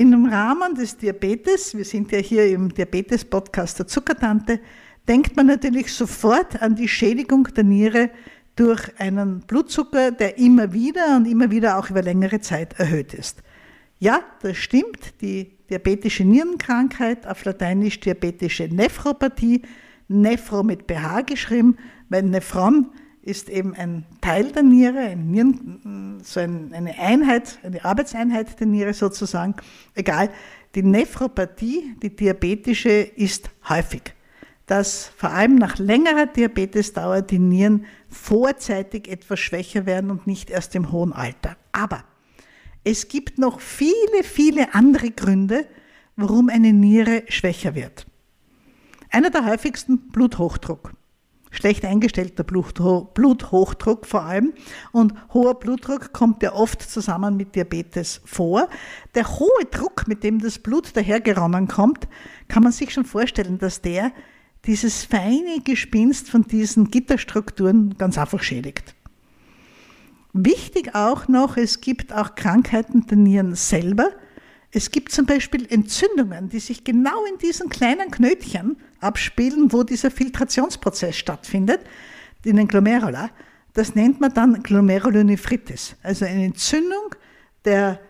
In 0.00 0.12
dem 0.12 0.24
Rahmen 0.24 0.74
des 0.74 0.96
Diabetes, 0.96 1.76
wir 1.76 1.84
sind 1.84 2.10
ja 2.10 2.20
hier 2.20 2.46
im 2.46 2.72
Diabetes-Podcast 2.72 3.80
der 3.80 3.86
Zuckertante, 3.86 4.58
denkt 5.06 5.36
man 5.36 5.44
natürlich 5.44 5.92
sofort 5.92 6.62
an 6.62 6.74
die 6.74 6.88
Schädigung 6.88 7.44
der 7.54 7.64
Niere 7.64 8.08
durch 8.56 8.98
einen 8.98 9.40
Blutzucker, 9.40 10.10
der 10.10 10.38
immer 10.38 10.72
wieder 10.72 11.18
und 11.18 11.26
immer 11.26 11.50
wieder 11.50 11.78
auch 11.78 11.90
über 11.90 12.00
längere 12.00 12.40
Zeit 12.40 12.80
erhöht 12.80 13.12
ist. 13.12 13.42
Ja, 13.98 14.20
das 14.40 14.56
stimmt. 14.56 15.20
Die 15.20 15.58
diabetische 15.68 16.24
Nierenkrankheit, 16.24 17.26
auf 17.26 17.44
Lateinisch 17.44 18.00
diabetische 18.00 18.68
Nephropathie, 18.74 19.60
Nephro 20.08 20.62
mit 20.62 20.86
BH 20.86 21.20
geschrieben, 21.26 21.76
weil 22.08 22.22
Nephron 22.22 22.86
ist 23.22 23.48
eben 23.50 23.74
ein 23.74 24.06
Teil 24.20 24.50
der 24.52 24.62
Niere, 24.62 25.00
ein 25.00 25.30
Nieren, 25.30 26.20
so 26.24 26.40
eine 26.40 26.98
Einheit, 26.98 27.58
eine 27.62 27.84
Arbeitseinheit 27.84 28.58
der 28.58 28.66
Niere 28.66 28.94
sozusagen. 28.94 29.54
Egal, 29.94 30.30
die 30.74 30.82
Nephropathie, 30.82 31.96
die 32.02 32.14
diabetische, 32.14 32.90
ist 32.90 33.50
häufig. 33.68 34.14
Dass 34.66 35.06
vor 35.16 35.30
allem 35.30 35.56
nach 35.56 35.78
längerer 35.78 36.26
Diabetesdauer 36.26 37.22
die 37.22 37.40
Nieren 37.40 37.86
vorzeitig 38.08 39.08
etwas 39.08 39.40
schwächer 39.40 39.84
werden 39.84 40.10
und 40.10 40.26
nicht 40.26 40.48
erst 40.48 40.74
im 40.74 40.92
hohen 40.92 41.12
Alter. 41.12 41.56
Aber 41.72 42.04
es 42.84 43.08
gibt 43.08 43.38
noch 43.38 43.60
viele, 43.60 44.22
viele 44.22 44.74
andere 44.74 45.10
Gründe, 45.10 45.66
warum 46.16 46.48
eine 46.48 46.72
Niere 46.72 47.24
schwächer 47.28 47.74
wird. 47.74 48.06
Einer 49.10 49.30
der 49.30 49.44
häufigsten 49.44 50.08
Bluthochdruck. 50.08 50.92
Schlecht 51.50 51.84
eingestellter 51.84 52.44
Bluthochdruck 52.44 54.06
vor 54.06 54.22
allem. 54.22 54.52
Und 54.92 55.14
hoher 55.34 55.58
Blutdruck 55.58 56.12
kommt 56.12 56.42
ja 56.42 56.52
oft 56.54 56.80
zusammen 56.82 57.36
mit 57.36 57.56
Diabetes 57.56 58.20
vor. 58.24 58.68
Der 59.14 59.28
hohe 59.38 59.64
Druck, 59.70 60.06
mit 60.06 60.22
dem 60.22 60.38
das 60.38 60.58
Blut 60.58 60.96
dahergeronnen 60.96 61.66
kommt, 61.68 62.08
kann 62.48 62.62
man 62.62 62.72
sich 62.72 62.92
schon 62.92 63.04
vorstellen, 63.04 63.58
dass 63.58 63.80
der 63.80 64.12
dieses 64.66 65.04
feine 65.04 65.60
Gespinst 65.64 66.30
von 66.30 66.42
diesen 66.42 66.90
Gitterstrukturen 66.90 67.96
ganz 67.98 68.16
einfach 68.18 68.42
schädigt. 68.42 68.94
Wichtig 70.32 70.94
auch 70.94 71.26
noch, 71.26 71.56
es 71.56 71.80
gibt 71.80 72.12
auch 72.12 72.36
Krankheiten 72.36 73.06
der 73.06 73.16
Nieren 73.16 73.54
selber. 73.56 74.10
Es 74.72 74.90
gibt 74.90 75.10
zum 75.10 75.26
Beispiel 75.26 75.66
Entzündungen, 75.68 76.48
die 76.48 76.60
sich 76.60 76.84
genau 76.84 77.24
in 77.24 77.38
diesen 77.38 77.68
kleinen 77.68 78.10
Knötchen 78.10 78.76
abspielen, 79.00 79.72
wo 79.72 79.82
dieser 79.82 80.10
Filtrationsprozess 80.10 81.16
stattfindet, 81.16 81.80
in 82.44 82.56
den 82.56 82.68
Glomerula. 82.68 83.30
Das 83.74 83.94
nennt 83.94 84.20
man 84.20 84.32
dann 84.32 84.62
Glomerulonephritis, 84.62 85.96
also 86.02 86.24
eine 86.24 86.44
Entzündung 86.44 87.14
der 87.64 88.00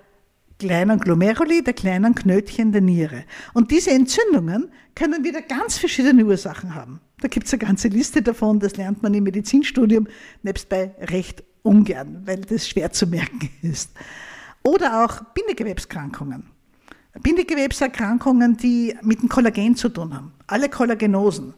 kleinen 0.59 1.01
Glomeruli, 1.01 1.63
der 1.63 1.73
kleinen 1.73 2.15
Knötchen 2.15 2.73
der 2.73 2.83
Niere. 2.83 3.25
Und 3.55 3.71
diese 3.71 3.91
Entzündungen 3.91 4.71
können 4.95 5.25
wieder 5.25 5.43
ganz 5.43 5.79
verschiedene 5.79 6.25
Ursachen 6.25 6.75
haben. 6.75 7.01
Da 7.21 7.29
gibt 7.29 7.47
es 7.47 7.53
eine 7.55 7.61
ganze 7.61 7.89
Liste 7.89 8.23
davon, 8.23 8.61
das 8.61 8.77
lernt 8.77 9.03
man 9.03 9.15
im 9.15 9.25
Medizinstudium, 9.25 10.07
nebst 10.43 10.69
bei 10.69 10.95
recht 11.01 11.43
ungern, 11.63 12.23
weil 12.27 12.43
das 12.43 12.69
schwer 12.69 12.93
zu 12.93 13.07
merken 13.07 13.51
ist. 13.63 13.91
Oder 14.63 15.05
auch 15.05 15.21
Bindegewebskrankungen. 15.35 16.45
Bindegewebserkrankungen, 17.23 18.57
die 18.57 18.97
mit 19.03 19.23
dem 19.23 19.29
Kollagen 19.29 19.75
zu 19.75 19.89
tun 19.89 20.15
haben. 20.15 20.33
Alle 20.47 20.69
Kollagenosen. 20.69 21.55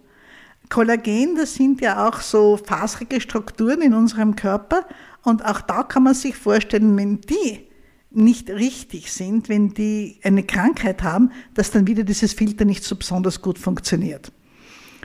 Kollagen, 0.69 1.37
das 1.37 1.55
sind 1.55 1.81
ja 1.81 2.09
auch 2.09 2.21
so 2.21 2.57
faserige 2.57 3.21
Strukturen 3.21 3.83
in 3.83 3.93
unserem 3.93 4.37
Körper. 4.37 4.87
Und 5.23 5.45
auch 5.45 5.61
da 5.61 5.83
kann 5.83 6.05
man 6.05 6.15
sich 6.15 6.37
vorstellen, 6.37 6.97
wenn 6.97 7.21
die 7.21 7.67
nicht 8.11 8.51
richtig 8.51 9.12
sind, 9.12 9.49
wenn 9.49 9.75
die 9.75 10.19
eine 10.23 10.43
Krankheit 10.43 11.03
haben, 11.03 11.33
dass 11.55 11.71
dann 11.71 11.87
wieder 11.87 12.05
dieses 12.05 12.33
Filter 12.33 12.65
nicht 12.65 12.85
so 12.85 12.97
besonders 12.97 13.41
gut 13.41 13.59
funktioniert. 13.59 14.33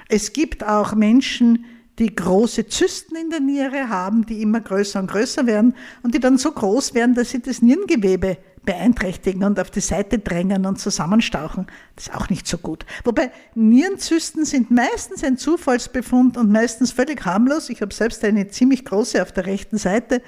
Es 0.10 0.34
gibt 0.34 0.64
auch 0.66 0.96
Menschen, 0.96 1.66
die 2.00 2.14
große 2.16 2.68
Zysten 2.68 3.16
in 3.16 3.30
der 3.30 3.40
Niere 3.40 3.90
haben, 3.90 4.26
die 4.26 4.42
immer 4.42 4.62
größer 4.62 5.00
und 5.00 5.10
größer 5.10 5.48
werden 5.48 5.76
und 6.04 6.14
die 6.14 6.20
dann 6.20 6.38
so 6.38 6.52
groß 6.52 6.94
werden, 6.94 7.16
dass 7.16 7.32
sie 7.32 7.42
das 7.42 7.62
Nierengewebe 7.62 8.38
beeinträchtigen 8.68 9.44
und 9.44 9.60
auf 9.60 9.72
die 9.72 9.80
Seite 9.80 10.20
drängen 10.20 10.66
und 10.66 10.78
zusammenstauchen. 10.78 11.68
Das 11.96 12.08
ist 12.08 12.14
auch 12.14 12.30
nicht 12.30 12.46
so 12.48 12.58
gut. 12.58 12.86
Wobei 13.06 13.32
Nierenzysten 13.56 14.46
sind 14.46 14.70
meistens 14.70 15.24
ein 15.24 15.38
Zufallsbefund 15.38 16.38
und 16.38 16.52
meistens 16.52 16.92
völlig 16.92 17.26
harmlos. 17.26 17.70
Ich 17.70 17.82
habe 17.82 17.94
selbst 17.94 18.24
eine 18.24 18.50
ziemlich 18.50 18.86
große 18.86 19.22
auf 19.22 19.32
der 19.32 19.46
rechten 19.46 19.78
Seite. 19.78 20.22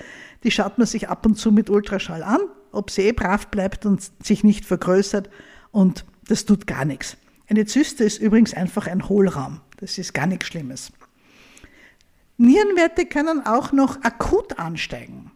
Die 0.43 0.51
schaut 0.51 0.77
man 0.77 0.88
sich 0.88 1.10
ab 1.10 1.25
und 1.25 1.36
zu 1.36 1.51
mit 1.51 1.69
Ultraschall 1.69 2.23
an, 2.23 2.39
ob 2.71 2.89
sie 2.91 3.03
eh 3.03 3.12
brav 3.12 3.47
bleibt 3.47 3.86
und 3.86 4.01
sich 4.23 4.43
nicht 4.43 4.65
vergrößert. 4.65 5.29
Und 5.71 6.05
das 6.27 6.45
tut 6.45 6.65
gar 6.65 6.86
nichts. 6.86 7.17
Eine 7.49 7.65
Zyste 7.65 8.05
ist 8.05 8.19
übrigens 8.19 8.53
einfach 8.53 8.88
ein 8.88 9.10
Hohlraum. 9.10 9.60
Das 9.77 9.97
ist 9.97 10.13
gar 10.13 10.27
nichts 10.27 10.47
Schlimmes. 10.47 10.93
Nierenwerte 12.39 13.06
können 13.06 13.45
auch 13.45 13.73
noch 13.73 14.02
akut 14.02 14.58
ansteigen. 14.60 15.30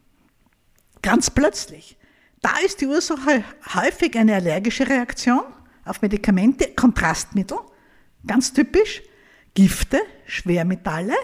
Ganz 1.01 1.29
plötzlich. 1.29 1.97
Da 2.41 2.51
ist 2.65 2.79
die 2.79 2.87
Ursache 2.87 3.43
häufig 3.75 4.17
eine 4.17 4.35
allergische 4.35 4.87
Reaktion 4.87 5.43
auf 5.83 6.01
Medikamente, 6.01 6.73
Kontrastmittel, 6.73 7.57
ganz 8.25 8.53
typisch, 8.53 9.01
Gifte, 9.53 9.99
Schwermetalle 10.25 11.15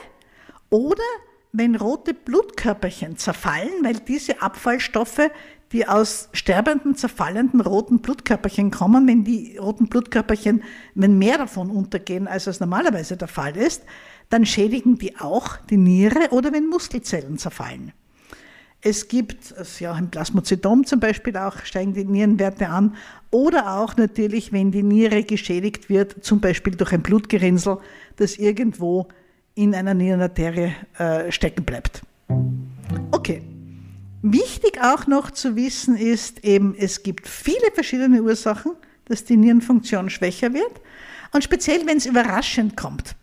oder 0.69 1.03
wenn 1.53 1.77
rote 1.77 2.13
Blutkörperchen 2.13 3.17
zerfallen, 3.17 3.81
weil 3.81 4.01
diese 4.01 4.41
Abfallstoffe, 4.41 5.31
die 5.71 5.87
aus 5.87 6.29
sterbenden, 6.33 6.95
zerfallenden 6.95 7.61
roten 7.61 7.99
Blutkörperchen 7.99 8.71
kommen, 8.71 9.07
wenn 9.07 9.23
die 9.23 9.57
roten 9.57 9.87
Blutkörperchen, 9.87 10.63
wenn 10.95 11.17
mehr 11.17 11.37
davon 11.37 11.69
untergehen, 11.69 12.27
als 12.27 12.47
es 12.47 12.59
normalerweise 12.59 13.17
der 13.17 13.27
Fall 13.27 13.55
ist, 13.55 13.83
dann 14.29 14.45
schädigen 14.45 14.97
die 14.97 15.17
auch 15.17 15.57
die 15.69 15.77
Niere 15.77 16.29
oder 16.31 16.51
wenn 16.51 16.67
Muskelzellen 16.67 17.37
zerfallen. 17.37 17.93
Es 18.81 19.09
gibt, 19.09 19.53
ja, 19.79 19.97
im 19.97 20.09
Plasmozytom 20.09 20.85
zum 20.85 21.01
Beispiel 21.01 21.35
auch, 21.35 21.57
steigen 21.65 21.93
die 21.93 22.05
Nierenwerte 22.05 22.69
an. 22.69 22.95
Oder 23.29 23.77
auch 23.77 23.97
natürlich, 23.97 24.53
wenn 24.53 24.71
die 24.71 24.83
Niere 24.83 25.23
geschädigt 25.23 25.89
wird, 25.89 26.23
zum 26.23 26.39
Beispiel 26.39 26.75
durch 26.75 26.93
ein 26.93 27.01
Blutgerinnsel, 27.01 27.79
das 28.15 28.37
irgendwo 28.37 29.09
in 29.53 29.75
einer 29.75 29.93
Nierenarterie 29.93 30.71
äh, 30.97 31.29
stecken 31.29 31.65
bleibt. 31.65 32.03
Okay. 33.11 33.41
Wichtig 34.21 34.81
auch 34.81 35.07
noch 35.07 35.31
zu 35.31 35.55
wissen 35.55 35.95
ist 35.95 36.43
eben, 36.43 36.75
es 36.77 37.03
gibt 37.03 37.27
viele 37.27 37.71
verschiedene 37.73 38.21
Ursachen, 38.21 38.73
dass 39.05 39.23
die 39.23 39.37
Nierenfunktion 39.37 40.09
schwächer 40.09 40.53
wird. 40.53 40.81
Und 41.31 41.43
speziell, 41.43 41.85
wenn 41.85 41.97
es 41.97 42.05
überraschend 42.05 42.75
kommt. 42.75 43.15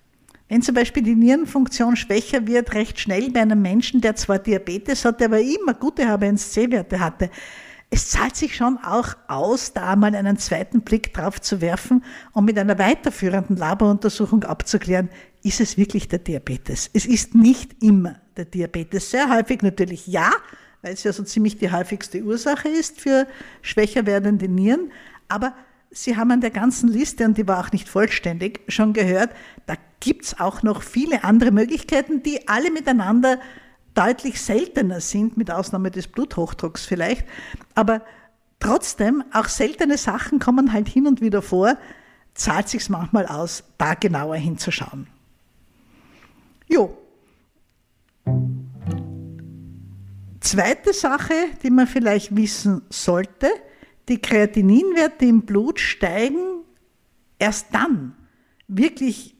Wenn 0.49 0.63
zum 0.63 0.75
Beispiel 0.75 1.03
die 1.03 1.17
Nierenfunktion 1.17 1.97
schwächer 1.97 2.47
wird, 2.47 2.73
recht 2.75 3.01
schnell 3.01 3.31
bei 3.31 3.43
einem 3.43 3.61
Menschen, 3.61 4.01
der 4.01 4.15
zwar 4.15 4.39
Diabetes 4.39 5.05
hat, 5.05 5.21
aber 5.23 5.41
immer 5.41 5.75
gute 5.75 6.05
H1C-Werte 6.05 7.01
hatte, 7.01 7.31
es 7.91 8.11
zahlt 8.11 8.35
sich 8.35 8.57
schon 8.57 8.79
auch 8.79 9.15
aus, 9.29 9.73
da 9.73 9.95
mal 9.97 10.15
einen 10.15 10.39
zweiten 10.39 10.83
Blick 10.83 11.15
drauf 11.15 11.41
zu 11.41 11.61
werfen 11.61 12.05
und 12.33 12.45
mit 12.45 12.59
einer 12.59 12.79
weiterführenden 12.79 13.57
Laboruntersuchung 13.57 14.45
abzuklären, 14.45 15.09
ist 15.43 15.61
es 15.61 15.77
wirklich 15.77 16.09
der 16.09 16.19
Diabetes? 16.19 16.91
Es 16.93 17.07
ist 17.07 17.35
nicht 17.35 17.83
immer 17.83 18.17
der 18.37 18.47
Diabetes. 18.47 19.11
Sehr 19.11 19.31
häufig 19.31 19.63
natürlich 19.63 20.07
ja, 20.09 20.31
weil 20.87 20.93
es 20.93 21.03
ja 21.03 21.13
so 21.13 21.25
ziemlich 21.25 21.59
die 21.59 21.73
häufigste 21.73 22.23
Ursache 22.23 22.69
ist 22.69 23.01
für 23.01 23.27
schwächer 23.61 24.07
werdende 24.07 24.47
Nieren. 24.47 24.93
Aber 25.27 25.53
Sie 25.91 26.17
haben 26.17 26.31
an 26.31 26.41
der 26.41 26.53
ganzen 26.53 26.89
Liste, 26.89 27.25
und 27.25 27.37
die 27.37 27.49
war 27.49 27.59
auch 27.59 27.73
nicht 27.73 27.89
vollständig, 27.89 28.61
schon 28.69 28.93
gehört, 28.93 29.31
da 29.67 29.75
gibt 29.99 30.27
es 30.27 30.39
auch 30.39 30.63
noch 30.63 30.83
viele 30.83 31.25
andere 31.25 31.51
Möglichkeiten, 31.51 32.23
die 32.23 32.47
alle 32.47 32.71
miteinander 32.71 33.41
deutlich 33.95 34.41
seltener 34.41 35.01
sind, 35.01 35.37
mit 35.37 35.51
Ausnahme 35.51 35.91
des 35.91 36.07
Bluthochdrucks 36.07 36.87
vielleicht. 36.87 37.27
Aber 37.75 38.03
trotzdem, 38.61 39.25
auch 39.33 39.49
seltene 39.49 39.99
Sachen 39.99 40.39
kommen 40.39 40.73
halt 40.73 40.87
hin 40.89 41.09
und 41.09 41.21
wieder 41.21 41.43
vor, 41.43 41.77
zahlt 42.35 42.69
sich 42.69 42.89
manchmal 42.91 43.27
aus, 43.27 43.65
da 43.77 43.95
genauer 43.95 44.37
hinzuschauen. 44.37 45.09
Jo. 46.69 46.97
Zweite 50.47 50.93
Sache, 50.93 51.35
die 51.65 51.71
man 51.71 51.89
vielleicht 51.89 52.37
wissen 52.37 52.83
sollte, 52.89 53.49
die 54.09 54.23
Kreatininwerte 54.23 55.25
im 55.25 55.43
Blut 55.43 55.81
steigen 55.81 56.63
erst 57.41 57.75
dann 57.75 58.15
wirklich 58.69 59.35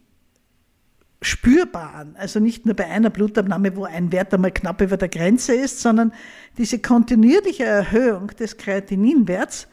spürbar 1.23 1.95
an. 1.95 2.17
Also 2.17 2.41
nicht 2.41 2.67
nur 2.67 2.75
bei 2.75 2.87
einer 2.87 3.11
Blutabnahme, 3.11 3.77
wo 3.77 3.85
ein 3.85 4.11
Wert 4.11 4.35
einmal 4.35 4.51
knapp 4.51 4.81
über 4.81 4.97
der 4.97 5.09
Grenze 5.09 5.55
ist, 5.55 5.79
sondern 5.79 6.13
diese 6.59 6.81
kontinuierliche 6.81 7.63
Erhöhung 7.63 8.27
des 8.27 8.57
Kreatininwerts, 8.57 9.69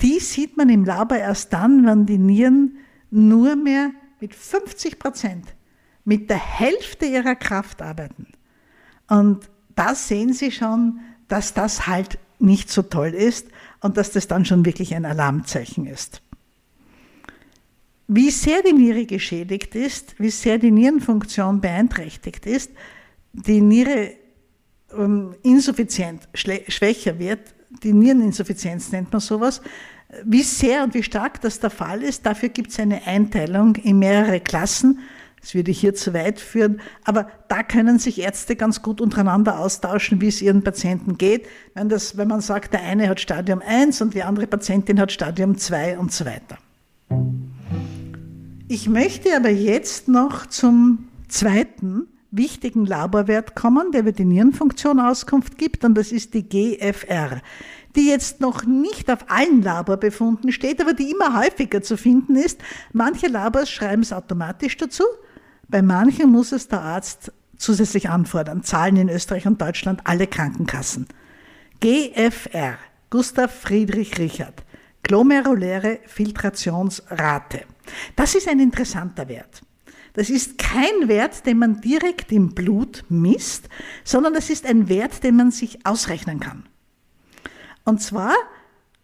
die 0.00 0.18
sieht 0.18 0.56
man 0.56 0.68
im 0.68 0.84
Labor 0.84 1.16
erst 1.16 1.52
dann, 1.52 1.86
wenn 1.86 2.06
die 2.06 2.18
Nieren 2.18 2.76
nur 3.12 3.54
mehr 3.54 3.92
mit 4.18 4.34
50 4.34 4.98
Prozent, 4.98 5.54
mit 6.04 6.28
der 6.28 6.44
Hälfte 6.44 7.06
ihrer 7.06 7.36
Kraft 7.36 7.82
arbeiten. 7.82 8.26
Und 9.06 9.48
da 9.76 9.94
sehen 9.94 10.32
Sie 10.32 10.50
schon, 10.50 11.00
dass 11.28 11.54
das 11.54 11.86
halt 11.86 12.18
nicht 12.38 12.70
so 12.70 12.82
toll 12.82 13.10
ist 13.10 13.48
und 13.80 13.96
dass 13.96 14.12
das 14.12 14.28
dann 14.28 14.44
schon 14.44 14.64
wirklich 14.64 14.94
ein 14.94 15.04
Alarmzeichen 15.04 15.86
ist. 15.86 16.22
Wie 18.08 18.30
sehr 18.30 18.62
die 18.62 18.72
Niere 18.72 19.06
geschädigt 19.06 19.74
ist, 19.74 20.18
wie 20.18 20.30
sehr 20.30 20.58
die 20.58 20.72
Nierenfunktion 20.72 21.60
beeinträchtigt 21.60 22.44
ist, 22.44 22.72
die 23.32 23.60
Niere 23.60 24.14
ähm, 24.96 25.34
insuffizient, 25.42 26.28
schwächer 26.34 27.18
wird, 27.18 27.54
die 27.84 27.92
Niereninsuffizienz 27.92 28.90
nennt 28.90 29.12
man 29.12 29.20
sowas, 29.20 29.62
wie 30.24 30.42
sehr 30.42 30.82
und 30.82 30.94
wie 30.94 31.02
stark 31.02 31.40
das 31.40 31.60
der 31.60 31.70
Fall 31.70 32.02
ist, 32.02 32.26
dafür 32.26 32.48
gibt 32.48 32.70
es 32.70 32.80
eine 32.80 33.06
Einteilung 33.06 33.76
in 33.76 34.00
mehrere 34.00 34.40
Klassen. 34.40 34.98
Das 35.40 35.54
würde 35.54 35.72
hier 35.72 35.94
zu 35.94 36.12
weit 36.12 36.38
führen, 36.38 36.80
aber 37.04 37.28
da 37.48 37.62
können 37.62 37.98
sich 37.98 38.20
Ärzte 38.20 38.56
ganz 38.56 38.82
gut 38.82 39.00
untereinander 39.00 39.58
austauschen, 39.58 40.20
wie 40.20 40.28
es 40.28 40.42
ihren 40.42 40.62
Patienten 40.62 41.16
geht. 41.16 41.46
Wenn, 41.74 41.88
das, 41.88 42.16
wenn 42.16 42.28
man 42.28 42.40
sagt, 42.42 42.74
der 42.74 42.82
eine 42.82 43.08
hat 43.08 43.20
Stadium 43.20 43.62
1 43.66 44.02
und 44.02 44.14
die 44.14 44.22
andere 44.22 44.46
Patientin 44.46 45.00
hat 45.00 45.12
Stadium 45.12 45.56
2 45.56 45.98
und 45.98 46.12
so 46.12 46.26
weiter. 46.26 46.58
Ich 48.68 48.88
möchte 48.88 49.34
aber 49.34 49.50
jetzt 49.50 50.08
noch 50.08 50.46
zum 50.46 51.08
zweiten 51.28 52.06
wichtigen 52.30 52.86
Laborwert 52.86 53.56
kommen, 53.56 53.92
der 53.92 54.02
über 54.02 54.12
die 54.12 54.24
Nierenfunktion 54.24 55.00
Auskunft 55.00 55.58
gibt, 55.58 55.84
und 55.84 55.94
das 55.94 56.12
ist 56.12 56.34
die 56.34 56.48
GFR, 56.48 57.40
die 57.96 58.08
jetzt 58.08 58.40
noch 58.40 58.64
nicht 58.64 59.10
auf 59.10 59.28
allen 59.28 59.62
Laborbefunden 59.62 60.52
steht, 60.52 60.80
aber 60.80 60.92
die 60.92 61.10
immer 61.10 61.40
häufiger 61.40 61.82
zu 61.82 61.96
finden 61.96 62.36
ist. 62.36 62.60
Manche 62.92 63.26
Labors 63.26 63.70
schreiben 63.70 64.02
es 64.02 64.12
automatisch 64.12 64.76
dazu, 64.76 65.02
bei 65.70 65.82
manchen 65.82 66.30
muss 66.30 66.52
es 66.52 66.68
der 66.68 66.80
Arzt 66.80 67.32
zusätzlich 67.56 68.08
anfordern. 68.08 68.62
Zahlen 68.62 68.96
in 68.96 69.08
Österreich 69.08 69.46
und 69.46 69.60
Deutschland 69.60 70.00
alle 70.04 70.26
Krankenkassen. 70.26 71.06
GFR, 71.80 72.78
Gustav 73.08 73.54
Friedrich 73.54 74.18
Richard, 74.18 74.64
glomeruläre 75.02 76.00
Filtrationsrate. 76.06 77.62
Das 78.16 78.34
ist 78.34 78.48
ein 78.48 78.60
interessanter 78.60 79.28
Wert. 79.28 79.62
Das 80.14 80.28
ist 80.28 80.58
kein 80.58 81.08
Wert, 81.08 81.46
den 81.46 81.58
man 81.58 81.80
direkt 81.80 82.32
im 82.32 82.52
Blut 82.54 83.04
misst, 83.08 83.68
sondern 84.04 84.34
das 84.34 84.50
ist 84.50 84.66
ein 84.66 84.88
Wert, 84.88 85.22
den 85.22 85.36
man 85.36 85.52
sich 85.52 85.86
ausrechnen 85.86 86.40
kann. 86.40 86.64
Und 87.84 88.02
zwar, 88.02 88.34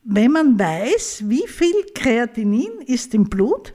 wenn 0.02 0.33
man 0.33 0.59
weiß, 0.59 1.24
wie 1.26 1.46
viel 1.46 1.74
Kreatinin 1.94 2.81
ist 2.87 3.14
im 3.14 3.24
Blut 3.24 3.72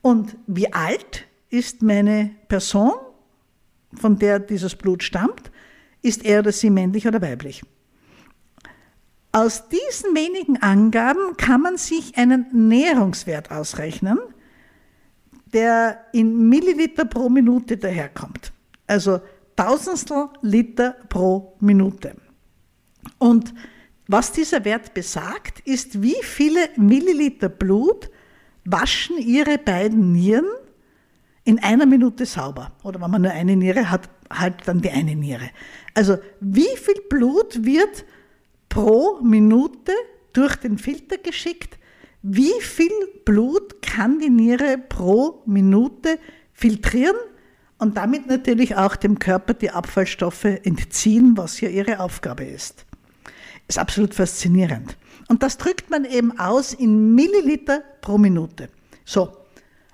und 0.00 0.36
wie 0.46 0.72
alt 0.72 1.26
ist 1.50 1.82
meine 1.82 2.30
Person, 2.48 2.92
von 3.94 4.18
der 4.18 4.38
dieses 4.38 4.76
Blut 4.76 5.02
stammt, 5.02 5.50
ist 6.00 6.24
er 6.24 6.40
oder 6.40 6.52
sie 6.52 6.70
männlich 6.70 7.06
oder 7.06 7.20
weiblich. 7.20 7.62
Aus 9.32 9.68
diesen 9.68 10.14
wenigen 10.16 10.56
Angaben 10.62 11.36
kann 11.36 11.60
man 11.60 11.76
sich 11.76 12.16
einen 12.16 12.46
Nährungswert 12.68 13.50
ausrechnen, 13.50 14.18
der 15.52 16.04
in 16.12 16.48
Milliliter 16.48 17.04
pro 17.04 17.28
Minute 17.28 17.76
daherkommt. 17.76 18.52
Also 18.86 19.20
Tausendstel 19.56 20.28
Liter 20.42 20.96
pro 21.08 21.56
Minute. 21.60 22.16
Und 23.18 23.54
was 24.08 24.32
dieser 24.32 24.64
Wert 24.64 24.94
besagt, 24.94 25.60
ist, 25.60 26.02
wie 26.02 26.16
viele 26.22 26.70
Milliliter 26.76 27.48
Blut 27.48 28.10
waschen 28.64 29.18
Ihre 29.18 29.58
beiden 29.58 30.12
Nieren 30.12 30.48
in 31.50 31.58
einer 31.58 31.84
Minute 31.84 32.26
sauber. 32.26 32.70
Oder 32.84 33.00
wenn 33.00 33.10
man 33.10 33.22
nur 33.22 33.32
eine 33.32 33.56
Niere 33.56 33.90
hat, 33.90 34.08
halt 34.32 34.54
dann 34.66 34.80
die 34.80 34.90
eine 34.90 35.16
Niere. 35.16 35.50
Also 35.94 36.16
wie 36.40 36.76
viel 36.76 37.02
Blut 37.08 37.64
wird 37.64 38.04
pro 38.68 39.20
Minute 39.20 39.90
durch 40.32 40.54
den 40.54 40.78
Filter 40.78 41.18
geschickt? 41.18 41.76
Wie 42.22 42.52
viel 42.60 42.92
Blut 43.24 43.82
kann 43.82 44.20
die 44.20 44.30
Niere 44.30 44.78
pro 44.78 45.42
Minute 45.44 46.20
filtrieren 46.52 47.16
und 47.78 47.96
damit 47.96 48.28
natürlich 48.28 48.76
auch 48.76 48.94
dem 48.94 49.18
Körper 49.18 49.54
die 49.54 49.70
Abfallstoffe 49.70 50.44
entziehen, 50.44 51.36
was 51.36 51.60
ja 51.60 51.68
ihre 51.68 51.98
Aufgabe 51.98 52.44
ist? 52.44 52.86
Ist 53.66 53.78
absolut 53.80 54.14
faszinierend. 54.14 54.96
Und 55.28 55.42
das 55.42 55.58
drückt 55.58 55.90
man 55.90 56.04
eben 56.04 56.38
aus 56.38 56.74
in 56.74 57.16
Milliliter 57.16 57.82
pro 58.02 58.18
Minute. 58.18 58.68
So, 59.04 59.39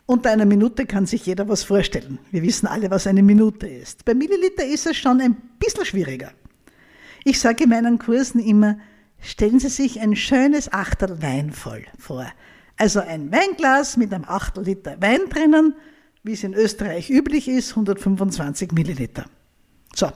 unter 0.06 0.30
einer 0.30 0.46
Minute 0.46 0.86
kann 0.86 1.04
sich 1.04 1.26
jeder 1.26 1.48
was 1.48 1.64
vorstellen. 1.64 2.18
Wir 2.30 2.42
wissen 2.42 2.66
alle, 2.68 2.90
was 2.90 3.08
eine 3.08 3.22
Minute 3.22 3.66
ist. 3.66 4.04
Bei 4.04 4.14
Milliliter 4.14 4.64
ist 4.64 4.86
es 4.86 4.96
schon 4.96 5.20
ein 5.20 5.34
bisschen 5.58 5.84
schwieriger. 5.84 6.32
Ich 7.24 7.40
sage 7.40 7.64
in 7.64 7.70
meinen 7.70 7.98
Kursen 7.98 8.40
immer, 8.40 8.78
stellen 9.20 9.58
Sie 9.58 9.68
sich 9.68 10.00
ein 10.00 10.14
schönes 10.14 10.72
Achtel 10.72 11.20
Wein 11.22 11.52
voll 11.52 11.84
vor. 11.98 12.26
Also 12.76 13.00
ein 13.00 13.32
Weinglas 13.32 13.96
mit 13.96 14.14
einem 14.14 14.24
Achtel 14.24 14.64
Liter 14.64 14.96
Wein 15.00 15.28
drinnen, 15.28 15.74
wie 16.22 16.32
es 16.32 16.44
in 16.44 16.54
Österreich 16.54 17.10
üblich 17.10 17.48
ist, 17.48 17.70
125 17.70 18.70
Milliliter. 18.72 19.24
So, 19.94 20.12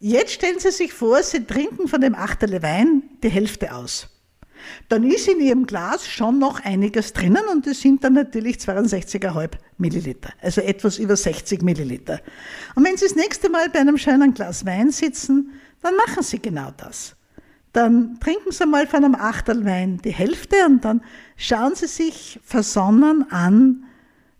jetzt 0.00 0.32
stellen 0.32 0.60
Sie 0.60 0.70
sich 0.70 0.94
vor, 0.94 1.22
Sie 1.22 1.44
trinken 1.44 1.88
von 1.88 2.00
dem 2.00 2.14
Achtel 2.14 2.62
Wein 2.62 3.02
die 3.22 3.28
Hälfte 3.28 3.74
aus 3.74 4.13
dann 4.88 5.04
ist 5.04 5.28
in 5.28 5.40
Ihrem 5.40 5.66
Glas 5.66 6.06
schon 6.06 6.38
noch 6.38 6.60
einiges 6.64 7.12
drinnen 7.12 7.42
und 7.52 7.66
das 7.66 7.80
sind 7.80 8.04
dann 8.04 8.14
natürlich 8.14 8.56
62,5 8.56 9.50
Milliliter, 9.78 10.30
also 10.40 10.60
etwas 10.60 10.98
über 10.98 11.16
60 11.16 11.62
Milliliter. 11.62 12.20
Und 12.74 12.84
wenn 12.84 12.96
Sie 12.96 13.06
das 13.06 13.16
nächste 13.16 13.50
Mal 13.50 13.68
bei 13.70 13.80
einem 13.80 13.98
schönen 13.98 14.34
Glas 14.34 14.64
Wein 14.64 14.90
sitzen, 14.90 15.52
dann 15.82 15.96
machen 15.96 16.22
Sie 16.22 16.40
genau 16.40 16.70
das. 16.76 17.16
Dann 17.72 18.18
trinken 18.20 18.52
Sie 18.52 18.66
mal 18.66 18.86
von 18.86 19.04
einem 19.04 19.14
Achtel 19.16 19.64
Wein 19.64 19.98
die 20.04 20.12
Hälfte 20.12 20.56
und 20.66 20.84
dann 20.84 21.02
schauen 21.36 21.74
Sie 21.74 21.88
sich 21.88 22.38
versonnen 22.44 23.30
an, 23.30 23.84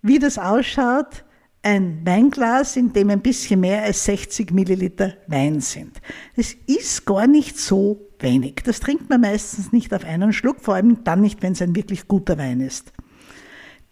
wie 0.03 0.19
das 0.19 0.39
ausschaut, 0.39 1.25
ein 1.65 2.05
Weinglas, 2.05 2.77
in 2.77 2.93
dem 2.93 3.11
ein 3.11 3.23
bisschen 3.23 3.61
mehr 3.61 3.83
als 3.83 4.05
60 4.05 4.53
Milliliter 4.53 5.15
Wein 5.27 5.61
sind. 5.61 6.01
Das 6.37 6.55
ist 6.67 7.07
gar 7.07 7.27
nicht 7.27 7.59
so 7.59 8.07
wenig. 8.25 8.57
Das 8.65 8.81
trinkt 8.81 9.09
man 9.09 9.21
meistens 9.21 9.71
nicht 9.71 9.95
auf 9.95 10.05
einen 10.05 10.33
Schluck, 10.33 10.61
vor 10.61 10.75
allem 10.75 11.05
dann 11.05 11.21
nicht, 11.21 11.43
wenn 11.43 11.53
es 11.53 11.63
ein 11.63 11.77
wirklich 11.77 12.09
guter 12.09 12.37
Wein 12.37 12.61
ist. 12.61 12.93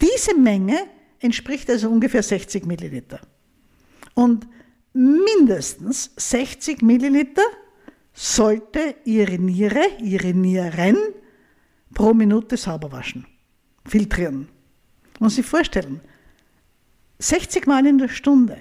Diese 0.01 0.37
Menge 0.37 0.77
entspricht 1.21 1.71
also 1.71 1.89
ungefähr 1.89 2.25
60 2.25 2.67
Milliliter. 2.67 3.21
Und 4.15 4.49
mindestens 4.93 6.11
60 6.17 6.83
Milliliter 6.83 7.43
sollte 8.13 8.97
Ihre 9.05 9.39
Niere, 9.39 9.85
Ihre 10.01 10.35
Nieren 10.35 10.97
pro 11.95 12.13
Minute 12.13 12.57
sauber 12.57 12.91
waschen, 12.93 13.27
filtrieren. 13.87 14.49
Muss 15.21 15.37
sich 15.37 15.47
vorstellen, 15.47 16.01
60 17.19 17.67
Mal 17.67 17.87
in 17.87 17.99
der 17.99 18.09
Stunde, 18.09 18.59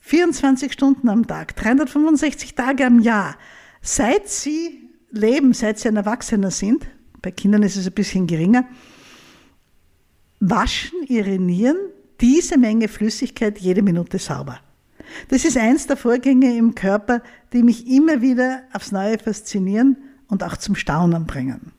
24 0.00 0.72
Stunden 0.72 1.08
am 1.08 1.26
Tag, 1.26 1.56
365 1.56 2.54
Tage 2.54 2.86
am 2.86 3.00
Jahr, 3.00 3.36
seit 3.80 4.28
sie 4.28 4.87
leben, 5.10 5.52
seit 5.52 5.78
sie 5.78 5.88
ein 5.88 5.96
Erwachsener 5.96 6.50
sind, 6.50 6.86
bei 7.22 7.30
Kindern 7.30 7.62
ist 7.62 7.76
es 7.76 7.86
ein 7.86 7.92
bisschen 7.92 8.26
geringer, 8.26 8.64
waschen 10.40 11.02
ihre 11.06 11.38
Nieren 11.38 11.76
diese 12.20 12.58
Menge 12.58 12.88
Flüssigkeit 12.88 13.58
jede 13.58 13.82
Minute 13.82 14.18
sauber. 14.18 14.60
Das 15.28 15.44
ist 15.44 15.56
eins 15.56 15.86
der 15.86 15.96
Vorgänge 15.96 16.56
im 16.56 16.74
Körper, 16.74 17.22
die 17.52 17.62
mich 17.62 17.86
immer 17.88 18.20
wieder 18.20 18.62
aufs 18.72 18.92
Neue 18.92 19.18
faszinieren 19.18 19.96
und 20.28 20.42
auch 20.42 20.56
zum 20.56 20.74
Staunen 20.74 21.26
bringen. 21.26 21.72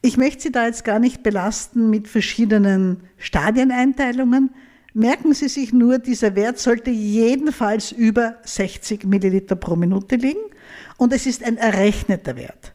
Ich 0.00 0.16
möchte 0.16 0.44
Sie 0.44 0.52
da 0.52 0.66
jetzt 0.66 0.84
gar 0.84 0.98
nicht 0.98 1.22
belasten 1.22 1.90
mit 1.90 2.08
verschiedenen 2.08 3.02
Stadieneinteilungen, 3.18 4.50
Merken 4.94 5.34
Sie 5.34 5.48
sich 5.48 5.72
nur, 5.72 5.98
dieser 5.98 6.34
Wert 6.34 6.58
sollte 6.58 6.90
jedenfalls 6.90 7.92
über 7.92 8.36
60 8.42 9.04
Milliliter 9.04 9.54
pro 9.54 9.76
Minute 9.76 10.16
liegen 10.16 10.40
und 10.98 11.14
es 11.14 11.24
ist 11.24 11.42
ein 11.42 11.56
errechneter 11.56 12.36
Wert. 12.36 12.74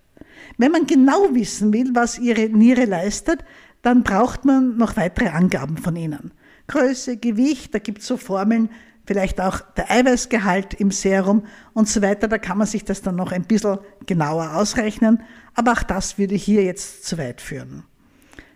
Wenn 0.58 0.72
man 0.72 0.88
genau 0.88 1.30
wissen 1.34 1.72
will, 1.72 1.92
was 1.94 2.18
Ihre 2.18 2.50
Niere 2.50 2.86
leistet, 2.86 3.44
dann 3.84 4.02
braucht 4.02 4.46
man 4.46 4.78
noch 4.78 4.96
weitere 4.96 5.30
Angaben 5.30 5.78
von 5.78 5.96
Ihnen. 5.96 6.32
Größe, 6.68 7.18
Gewicht, 7.18 7.76
da 7.76 7.80
gibt 7.80 8.00
es 8.00 8.08
so 8.08 8.18
Formeln, 8.18 8.70
vielleicht 9.06 9.42
auch 9.42 9.60
der 9.76 9.92
Eiweißgehalt 9.92 10.76
im 10.76 10.92
Serum 10.92 11.46
und 11.74 11.90
so 11.90 12.02
weiter. 12.02 12.28
Da 12.28 12.38
kann 12.38 12.58
man 12.58 12.68
sich 12.68 12.86
das 12.86 13.02
dann 13.02 13.18
noch 13.18 13.32
ein 13.32 13.44
bisschen 13.44 13.80
genauer 14.06 14.56
ausrechnen, 14.56 15.22
aber 15.54 15.74
auch 15.74 15.84
das 15.84 16.18
würde 16.18 16.36
hier 16.36 16.64
jetzt 16.64 17.06
zu 17.06 17.18
weit 17.18 17.42
führen. 17.42 17.84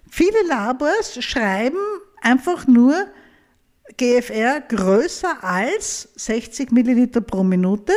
Viele 0.09 0.47
Labors 0.47 1.21
schreiben 1.21 1.77
einfach 2.21 2.65
nur 2.65 2.95
GFR 3.97 4.61
größer 4.61 5.43
als 5.43 6.09
60 6.15 6.71
Milliliter 6.71 7.19
pro 7.19 7.43
Minute, 7.43 7.91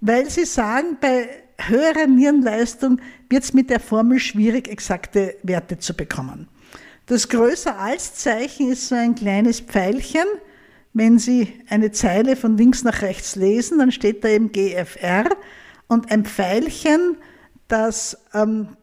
weil 0.00 0.30
sie 0.30 0.44
sagen, 0.44 0.98
bei 1.00 1.28
höherer 1.58 2.06
Nierenleistung 2.06 3.00
wird 3.28 3.44
es 3.44 3.52
mit 3.52 3.70
der 3.70 3.80
Formel 3.80 4.18
schwierig, 4.18 4.68
exakte 4.68 5.36
Werte 5.42 5.78
zu 5.78 5.94
bekommen. 5.94 6.48
Das 7.06 7.28
größer 7.28 7.78
als 7.78 8.14
Zeichen 8.14 8.70
ist 8.70 8.88
so 8.88 8.94
ein 8.94 9.14
kleines 9.14 9.60
Pfeilchen. 9.60 10.26
Wenn 10.92 11.18
Sie 11.18 11.52
eine 11.68 11.92
Zeile 11.92 12.36
von 12.36 12.56
links 12.56 12.82
nach 12.82 13.02
rechts 13.02 13.36
lesen, 13.36 13.78
dann 13.78 13.92
steht 13.92 14.24
da 14.24 14.28
eben 14.28 14.50
GFR 14.50 15.28
und 15.88 16.10
ein 16.10 16.24
Pfeilchen, 16.24 17.18
das 17.68 18.18
ähm, 18.34 18.76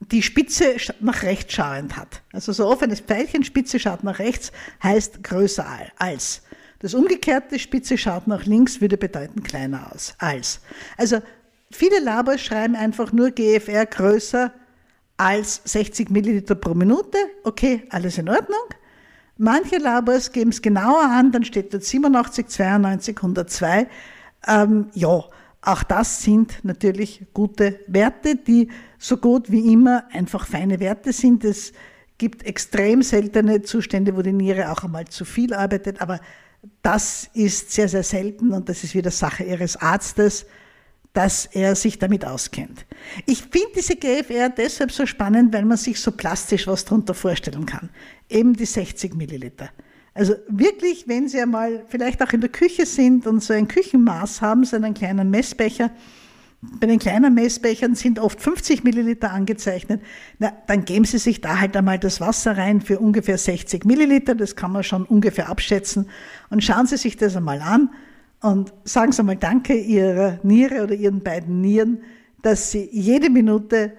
die 0.00 0.22
Spitze 0.22 0.76
nach 1.00 1.22
rechts 1.22 1.52
schauend 1.52 1.96
hat. 1.96 2.22
Also 2.32 2.52
so 2.52 2.66
offenes 2.66 3.00
Pfeilchen, 3.00 3.44
Spitze 3.44 3.78
schaut 3.78 4.02
nach 4.02 4.18
rechts, 4.18 4.50
heißt 4.82 5.22
größer 5.22 5.66
als. 5.98 6.42
Das 6.80 6.94
umgekehrte 6.94 7.58
Spitze 7.58 7.98
schaut 7.98 8.26
nach 8.26 8.46
links, 8.46 8.80
würde 8.80 8.96
bedeuten 8.96 9.42
kleiner 9.42 9.92
aus, 9.92 10.14
als. 10.18 10.60
Also 10.96 11.20
viele 11.70 12.00
Labors 12.00 12.40
schreiben 12.40 12.74
einfach 12.74 13.12
nur 13.12 13.30
GFR 13.30 13.84
größer 13.84 14.50
als 15.18 15.60
60 15.64 16.08
Milliliter 16.08 16.54
pro 16.54 16.72
Minute. 16.72 17.18
Okay, 17.44 17.84
alles 17.90 18.16
in 18.16 18.30
Ordnung. 18.30 18.64
Manche 19.36 19.76
Labors 19.76 20.32
geben 20.32 20.50
es 20.50 20.62
genauer 20.62 21.02
an, 21.02 21.32
dann 21.32 21.44
steht 21.44 21.72
dort 21.74 21.84
87, 21.84 22.48
92, 22.48 23.16
102. 23.16 23.86
Ähm, 24.48 24.86
ja, 24.94 25.24
auch 25.62 25.82
das 25.82 26.22
sind 26.22 26.60
natürlich 26.62 27.26
gute 27.34 27.80
Werte, 27.86 28.36
die 28.36 28.68
so 28.98 29.18
gut 29.18 29.50
wie 29.50 29.70
immer 29.72 30.04
einfach 30.12 30.46
feine 30.46 30.80
Werte 30.80 31.12
sind. 31.12 31.44
Es 31.44 31.74
gibt 32.16 32.46
extrem 32.46 33.02
seltene 33.02 33.60
Zustände, 33.60 34.16
wo 34.16 34.22
die 34.22 34.32
Niere 34.32 34.70
auch 34.72 34.84
einmal 34.84 35.06
zu 35.08 35.26
viel 35.26 35.52
arbeitet, 35.52 36.00
aber 36.00 36.20
das 36.82 37.30
ist 37.34 37.72
sehr, 37.72 37.88
sehr 37.88 38.02
selten 38.02 38.52
und 38.52 38.68
das 38.68 38.84
ist 38.84 38.94
wieder 38.94 39.10
Sache 39.10 39.44
Ihres 39.44 39.76
Arztes, 39.76 40.46
dass 41.12 41.46
er 41.46 41.74
sich 41.74 41.98
damit 41.98 42.24
auskennt. 42.24 42.86
Ich 43.26 43.42
finde 43.42 43.68
diese 43.76 43.96
GFR 43.96 44.48
deshalb 44.48 44.92
so 44.92 45.06
spannend, 45.06 45.52
weil 45.52 45.64
man 45.64 45.76
sich 45.76 46.00
so 46.00 46.12
plastisch 46.12 46.66
was 46.66 46.84
darunter 46.84 47.14
vorstellen 47.14 47.66
kann. 47.66 47.90
Eben 48.28 48.54
die 48.54 48.66
60 48.66 49.14
Milliliter. 49.14 49.70
Also 50.14 50.34
wirklich, 50.48 51.08
wenn 51.08 51.28
Sie 51.28 51.40
einmal 51.40 51.84
vielleicht 51.88 52.22
auch 52.22 52.32
in 52.32 52.40
der 52.40 52.50
Küche 52.50 52.86
sind 52.86 53.26
und 53.26 53.42
so 53.42 53.52
ein 53.52 53.68
Küchenmaß 53.68 54.42
haben, 54.42 54.64
so 54.64 54.76
einen 54.76 54.94
kleinen 54.94 55.30
Messbecher, 55.30 55.90
bei 56.62 56.86
den 56.86 56.98
kleinen 56.98 57.34
Messbechern 57.34 57.94
sind 57.94 58.18
oft 58.18 58.40
50 58.40 58.84
Milliliter 58.84 59.32
angezeichnet. 59.32 60.02
Na, 60.38 60.52
dann 60.66 60.84
geben 60.84 61.06
Sie 61.06 61.16
sich 61.16 61.40
da 61.40 61.58
halt 61.58 61.74
einmal 61.74 61.98
das 61.98 62.20
Wasser 62.20 62.58
rein 62.58 62.82
für 62.82 62.98
ungefähr 62.98 63.38
60 63.38 63.86
Milliliter. 63.86 64.34
Das 64.34 64.56
kann 64.56 64.72
man 64.72 64.82
schon 64.82 65.06
ungefähr 65.06 65.48
abschätzen. 65.48 66.10
Und 66.50 66.62
schauen 66.62 66.86
Sie 66.86 66.98
sich 66.98 67.16
das 67.16 67.34
einmal 67.34 67.62
an 67.62 67.90
und 68.42 68.74
sagen 68.84 69.12
Sie 69.12 69.20
einmal 69.20 69.36
Danke 69.36 69.74
Ihrer 69.74 70.38
Niere 70.42 70.82
oder 70.82 70.94
Ihren 70.94 71.22
beiden 71.22 71.62
Nieren, 71.62 72.02
dass 72.42 72.70
Sie 72.70 72.90
jede 72.92 73.30
Minute 73.30 73.94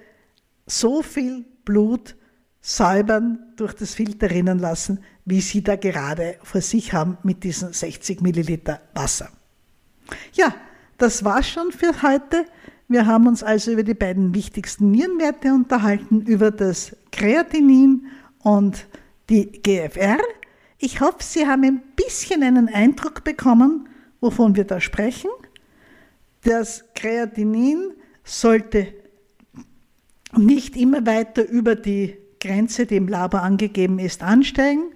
so 0.64 1.02
viel 1.02 1.44
Blut 1.64 2.14
säubern, 2.60 3.40
durch 3.56 3.74
das 3.74 3.94
Filter 3.94 4.30
rinnen 4.30 4.60
lassen, 4.60 5.00
wie 5.24 5.40
Sie 5.40 5.64
da 5.64 5.74
gerade 5.74 6.36
vor 6.44 6.60
sich 6.60 6.92
haben 6.92 7.18
mit 7.24 7.42
diesen 7.42 7.72
60 7.72 8.20
Milliliter 8.20 8.80
Wasser. 8.94 9.30
Ja, 10.32 10.54
das 11.02 11.24
war's 11.24 11.48
schon 11.48 11.72
für 11.72 12.02
heute. 12.02 12.46
Wir 12.86 13.06
haben 13.06 13.26
uns 13.26 13.42
also 13.42 13.72
über 13.72 13.82
die 13.82 13.92
beiden 13.92 14.36
wichtigsten 14.36 14.92
Nierenwerte 14.92 15.52
unterhalten, 15.52 16.20
über 16.20 16.52
das 16.52 16.96
Kreatinin 17.10 18.06
und 18.38 18.86
die 19.28 19.50
GFR. 19.50 20.18
Ich 20.78 21.00
hoffe, 21.00 21.18
Sie 21.20 21.44
haben 21.44 21.64
ein 21.64 21.82
bisschen 21.96 22.44
einen 22.44 22.68
Eindruck 22.68 23.24
bekommen, 23.24 23.88
wovon 24.20 24.54
wir 24.54 24.62
da 24.62 24.80
sprechen. 24.80 25.30
Das 26.44 26.84
Kreatinin 26.94 27.94
sollte 28.22 28.94
nicht 30.36 30.76
immer 30.76 31.04
weiter 31.04 31.48
über 31.48 31.74
die 31.74 32.16
Grenze, 32.40 32.86
die 32.86 32.96
im 32.96 33.08
Labor 33.08 33.42
angegeben 33.42 33.98
ist, 33.98 34.22
ansteigen. 34.22 34.92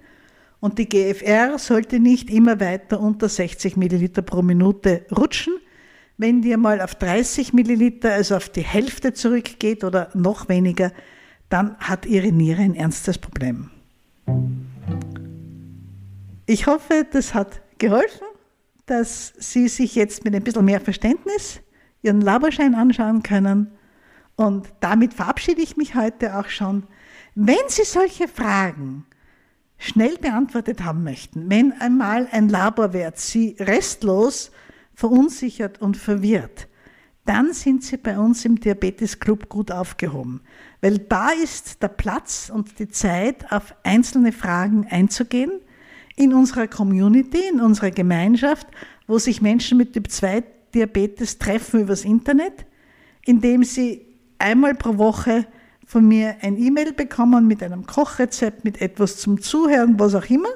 Und 0.61 0.79
die 0.79 0.87
GFR 0.87 1.59
sollte 1.59 1.99
nicht 1.99 2.29
immer 2.29 2.61
weiter 2.61 3.01
unter 3.01 3.27
60 3.27 3.75
Milliliter 3.75 4.21
pro 4.21 4.41
Minute 4.41 5.05
rutschen. 5.11 5.55
Wenn 6.17 6.41
die 6.41 6.57
mal 6.57 6.81
auf 6.81 6.95
30 6.95 7.53
Milliliter, 7.53 8.13
also 8.13 8.35
auf 8.37 8.49
die 8.49 8.61
Hälfte 8.61 9.13
zurückgeht 9.13 9.83
oder 9.83 10.09
noch 10.15 10.49
weniger, 10.49 10.91
dann 11.49 11.77
hat 11.77 12.07
Ihre 12.07 12.31
Niere 12.31 12.63
ein 12.63 12.73
ernstes 12.73 13.19
Problem. 13.19 13.69
Ich 16.47 16.65
hoffe, 16.65 17.05
das 17.11 17.35
hat 17.35 17.61
geholfen, 17.77 18.25
dass 18.87 19.33
Sie 19.37 19.67
sich 19.67 19.93
jetzt 19.93 20.25
mit 20.25 20.33
ein 20.33 20.43
bisschen 20.43 20.65
mehr 20.65 20.81
Verständnis 20.81 21.59
Ihren 22.01 22.21
Laborschein 22.21 22.73
anschauen 22.73 23.21
können. 23.21 23.71
Und 24.35 24.69
damit 24.79 25.13
verabschiede 25.13 25.61
ich 25.61 25.77
mich 25.77 25.93
heute 25.93 26.39
auch 26.39 26.49
schon. 26.49 26.83
Wenn 27.35 27.57
Sie 27.67 27.83
solche 27.83 28.27
Fragen 28.27 29.05
schnell 29.77 30.17
beantwortet 30.17 30.83
haben 30.83 31.03
möchten, 31.03 31.47
wenn 31.51 31.73
einmal 31.73 32.27
ein 32.31 32.49
Laborwert 32.49 33.19
Sie 33.19 33.55
restlos 33.59 34.51
verunsichert 34.97 35.79
und 35.79 35.95
verwirrt, 35.95 36.67
dann 37.23 37.53
sind 37.53 37.83
Sie 37.83 37.97
bei 37.97 38.17
uns 38.17 38.43
im 38.45 38.59
Diabetes 38.59 39.19
Club 39.19 39.47
gut 39.47 39.71
aufgehoben, 39.71 40.41
weil 40.81 40.97
da 40.97 41.29
ist 41.29 41.83
der 41.83 41.89
Platz 41.89 42.51
und 42.51 42.79
die 42.79 42.87
Zeit, 42.87 43.51
auf 43.51 43.75
einzelne 43.83 44.31
Fragen 44.31 44.87
einzugehen 44.89 45.51
in 46.15 46.33
unserer 46.33 46.67
Community, 46.67 47.41
in 47.47 47.61
unserer 47.61 47.91
Gemeinschaft, 47.91 48.65
wo 49.05 49.19
sich 49.19 49.39
Menschen 49.39 49.77
mit 49.77 49.93
Typ 49.93 50.09
2 50.09 50.43
Diabetes 50.73 51.37
treffen 51.37 51.81
übers 51.81 52.03
Internet, 52.03 52.65
indem 53.23 53.63
sie 53.63 54.03
einmal 54.39 54.73
pro 54.73 54.97
Woche 54.97 55.45
von 55.85 56.07
mir 56.07 56.37
ein 56.41 56.57
E-Mail 56.57 56.93
bekommen 56.93 57.45
mit 57.45 57.61
einem 57.61 57.85
Kochrezept, 57.85 58.65
mit 58.65 58.81
etwas 58.81 59.17
zum 59.17 59.41
Zuhören, 59.43 59.99
was 59.99 60.15
auch 60.15 60.27
immer. 60.27 60.49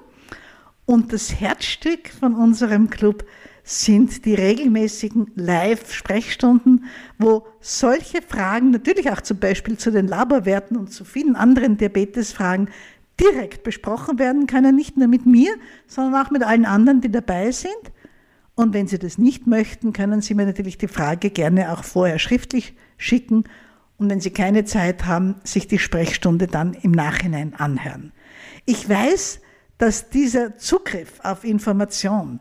Und 0.88 1.14
das 1.14 1.40
Herzstück 1.40 2.10
von 2.10 2.34
unserem 2.34 2.90
Club 2.90 3.24
sind 3.64 4.26
die 4.26 4.34
regelmäßigen 4.34 5.32
Live-Sprechstunden, 5.36 6.86
wo 7.18 7.46
solche 7.60 8.22
Fragen, 8.22 8.72
natürlich 8.72 9.12
auch 9.12 9.22
zum 9.22 9.40
Beispiel 9.40 9.78
zu 9.78 9.92
den 9.92 10.08
Laborwerten 10.08 10.78
und 10.78 10.92
zu 10.92 11.06
vielen 11.06 11.36
anderen 11.36 11.78
Diabetesfragen, 11.78 12.70
direkt 13.20 13.64
besprochen 13.64 14.20
werden 14.20 14.48
können, 14.48 14.76
nicht 14.76 14.98
nur 14.98 15.08
mit 15.08 15.26
mir, 15.26 15.54
sondern 15.86 16.26
auch 16.26 16.32
mit 16.32 16.44
allen 16.44 16.66
anderen, 16.66 17.02
die 17.02 17.12
dabei 17.12 17.52
sind. 17.52 17.72
Und 18.56 18.74
wenn 18.74 18.88
Sie 18.88 19.00
das 19.00 19.18
nicht 19.18 19.48
möchten, 19.48 19.94
können 19.94 20.22
Sie 20.22 20.34
mir 20.34 20.46
natürlich 20.46 20.78
die 20.78 20.88
Frage 20.88 21.30
gerne 21.30 21.72
auch 21.72 21.84
vorher 21.84 22.20
schriftlich 22.20 22.76
schicken 22.98 23.46
und 23.98 24.10
wenn 24.10 24.20
Sie 24.20 24.32
keine 24.32 24.66
Zeit 24.66 25.06
haben, 25.06 25.36
sich 25.44 25.68
die 25.68 25.78
Sprechstunde 25.78 26.48
dann 26.48 26.74
im 26.74 26.92
Nachhinein 26.92 27.54
anhören. 27.54 28.12
Ich 28.66 28.90
weiß, 28.90 29.42
dass 29.78 30.10
dieser 30.10 30.58
Zugriff 30.58 31.20
auf 31.24 31.44
Information 31.44 32.40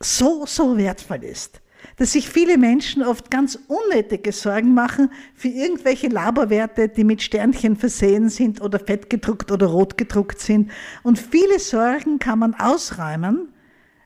so, 0.00 0.44
so 0.46 0.76
wertvoll 0.76 1.24
ist, 1.24 1.60
dass 1.96 2.12
sich 2.12 2.28
viele 2.28 2.58
Menschen 2.58 3.02
oft 3.02 3.30
ganz 3.30 3.58
unnötige 3.68 4.32
Sorgen 4.32 4.74
machen 4.74 5.10
für 5.34 5.48
irgendwelche 5.48 6.08
Laborwerte, 6.08 6.88
die 6.88 7.04
mit 7.04 7.22
Sternchen 7.22 7.76
versehen 7.76 8.28
sind 8.28 8.60
oder 8.60 8.78
fett 8.78 9.10
gedruckt 9.10 9.50
oder 9.50 9.66
rot 9.66 9.96
gedruckt 9.96 10.40
sind. 10.40 10.70
Und 11.02 11.18
viele 11.18 11.58
Sorgen 11.58 12.18
kann 12.18 12.38
man 12.38 12.54
ausräumen, 12.54 13.48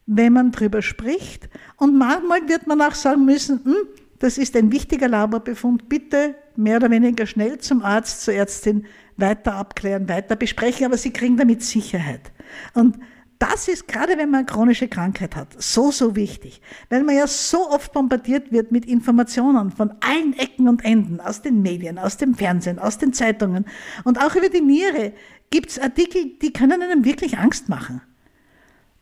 wenn 0.07 0.33
man 0.33 0.53
drüber 0.53 0.83
spricht. 0.83 1.49
Und 1.77 1.97
manchmal 1.97 2.49
wird 2.49 2.67
man 2.67 2.81
auch 2.81 2.95
sagen 2.95 3.25
müssen, 3.25 3.65
hm, 3.65 3.77
das 4.19 4.37
ist 4.37 4.57
ein 4.57 4.73
wichtiger 4.73 5.09
Laborbefund, 5.09 5.89
bitte 5.89 6.35
mehr 6.57 6.79
oder 6.79 6.91
weniger 6.91 7.27
schnell 7.27 7.59
zum 7.59 7.83
Arzt, 7.83 8.23
zur 8.23 8.35
Ärztin 8.35 8.87
weiter 9.17 9.55
abklären, 9.55 10.09
weiter 10.09 10.35
besprechen, 10.35 10.87
aber 10.87 10.97
sie 10.97 11.13
kriegen 11.13 11.37
damit 11.37 11.63
Sicherheit. 11.63 12.33
Und 12.75 12.99
das 13.39 13.69
ist 13.69 13.87
gerade, 13.87 14.19
wenn 14.19 14.31
man 14.31 14.41
eine 14.41 14.47
chronische 14.47 14.89
Krankheit 14.89 15.37
hat, 15.37 15.63
so, 15.63 15.91
so 15.91 16.17
wichtig, 16.17 16.61
weil 16.91 17.05
man 17.05 17.17
ja 17.17 17.27
so 17.27 17.71
oft 17.71 17.93
bombardiert 17.93 18.51
wird 18.51 18.73
mit 18.73 18.85
Informationen 18.85 19.71
von 19.71 19.95
allen 20.01 20.37
Ecken 20.37 20.69
und 20.69 20.85
Enden, 20.85 21.21
aus 21.21 21.43
den 21.43 21.63
Medien, 21.63 21.99
aus 21.99 22.17
dem 22.17 22.35
Fernsehen, 22.35 22.79
aus 22.79 22.99
den 22.99 23.13
Zeitungen 23.13 23.65
und 24.05 24.19
auch 24.21 24.35
über 24.35 24.49
die 24.49 24.61
Niere 24.61 25.13
gibt 25.51 25.71
es 25.71 25.79
Artikel, 25.79 26.33
die 26.43 26.53
können 26.53 26.83
einem 26.83 27.05
wirklich 27.05 27.39
Angst 27.39 27.69
machen. 27.69 28.03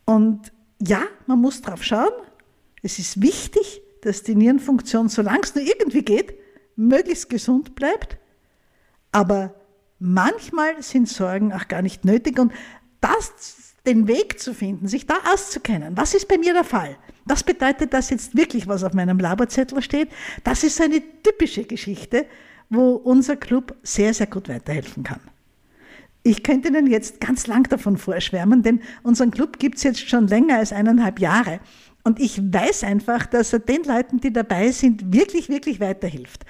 Und 0.05 0.53
ja, 0.81 1.03
man 1.27 1.41
muss 1.41 1.63
drauf 1.63 1.83
schauen. 1.83 2.13
Es 2.83 2.99
ist 2.99 3.21
wichtig, 3.21 3.83
dass 4.03 4.23
die 4.23 4.35
Nierenfunktion, 4.35 5.09
solange 5.09 5.41
es 5.41 5.55
nur 5.55 5.65
irgendwie 5.65 6.03
geht, 6.03 6.35
möglichst 6.77 7.29
gesund 7.29 7.75
bleibt. 7.75 8.19
Aber 9.11 9.55
manchmal 9.99 10.83
sind 10.83 11.09
Sorgen 11.09 11.53
auch 11.53 11.69
gar 11.69 11.83
nicht 11.83 12.05
nötig 12.05 12.39
und 12.39 12.53
das, 13.01 13.66
den 13.87 14.09
Weg 14.09 14.41
zu 14.41 14.53
finden, 14.53 14.89
sich 14.89 15.07
da 15.07 15.15
auszukennen. 15.33 15.97
Was 15.97 16.15
ist 16.15 16.29
bei 16.29 16.39
mir 16.39 16.53
der 16.53 16.65
Fall? 16.65 16.97
Was 17.25 17.43
bedeutet 17.43 17.93
das 17.93 18.11
jetzt 18.11 18.37
wirklich, 18.37 18.67
was 18.67 18.85
auf 18.85 18.95
meinem 18.95 19.19
Laborzettel 19.19 19.83
steht? 19.83 20.09
Das 20.45 20.65
ist 20.65 20.81
eine 20.81 21.03
typische 21.23 21.65
Geschichte, 21.65 22.27
wo 22.69 22.95
unser 22.95 23.37
Club 23.37 23.77
sehr, 23.83 24.13
sehr 24.15 24.27
gut 24.27 24.49
weiterhelfen 24.49 25.03
kann. 25.03 25.21
Ich 26.23 26.43
könnte 26.43 26.69
Ihnen 26.69 26.89
jetzt 26.89 27.21
ganz 27.21 27.47
lang 27.47 27.69
davon 27.69 27.97
vorschwärmen, 27.97 28.63
denn 28.63 28.81
unseren 29.05 29.31
Club 29.31 29.61
gibt 29.61 29.77
es 29.77 29.85
jetzt 29.85 30.09
schon 30.09 30.27
länger 30.27 30.57
als 30.59 30.73
eineinhalb 30.73 31.21
Jahre. 31.21 31.61
Und 32.03 32.21
ich 32.21 32.41
weiß 32.41 32.83
einfach, 32.83 33.27
dass 33.27 33.53
er 33.53 33.61
den 33.61 33.85
Leuten, 33.85 34.19
die 34.19 34.33
dabei 34.33 34.73
sind, 34.73 35.13
wirklich, 35.13 35.49
wirklich 35.49 35.79
weiterhilft. 35.79 36.45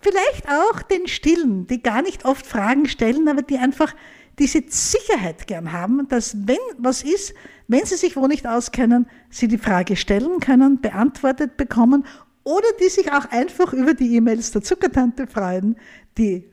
Vielleicht 0.00 0.48
auch 0.48 0.82
den 0.82 1.06
Stillen, 1.06 1.68
die 1.68 1.82
gar 1.82 2.02
nicht 2.02 2.24
oft 2.24 2.44
Fragen 2.44 2.86
stellen, 2.86 3.28
aber 3.28 3.42
die 3.42 3.58
einfach 3.58 3.94
diese 4.38 4.62
Sicherheit 4.68 5.46
gern 5.46 5.72
haben, 5.72 6.08
dass 6.08 6.36
wenn 6.46 6.56
was 6.78 7.02
ist, 7.02 7.34
wenn 7.68 7.84
sie 7.84 7.96
sich 7.96 8.16
wo 8.16 8.26
nicht 8.26 8.46
auskennen, 8.46 9.06
sie 9.30 9.48
die 9.48 9.58
Frage 9.58 9.96
stellen 9.96 10.40
können, 10.40 10.80
beantwortet 10.80 11.56
bekommen 11.56 12.06
oder 12.44 12.68
die 12.80 12.88
sich 12.88 13.12
auch 13.12 13.30
einfach 13.30 13.72
über 13.72 13.94
die 13.94 14.16
E-Mails 14.16 14.52
der 14.52 14.62
Zuckertante 14.62 15.26
freuen, 15.26 15.76
die 16.18 16.48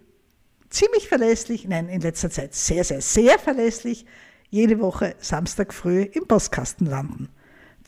ziemlich 0.69 1.07
verlässlich, 1.07 1.67
nein, 1.67 1.89
in 1.89 2.01
letzter 2.01 2.30
Zeit 2.30 2.53
sehr, 2.53 2.84
sehr, 2.84 3.01
sehr 3.01 3.39
verlässlich, 3.39 4.05
jede 4.49 4.80
Woche 4.80 5.15
Samstag 5.19 5.73
früh 5.73 6.01
im 6.01 6.27
Postkasten 6.27 6.86
landen 6.86 7.30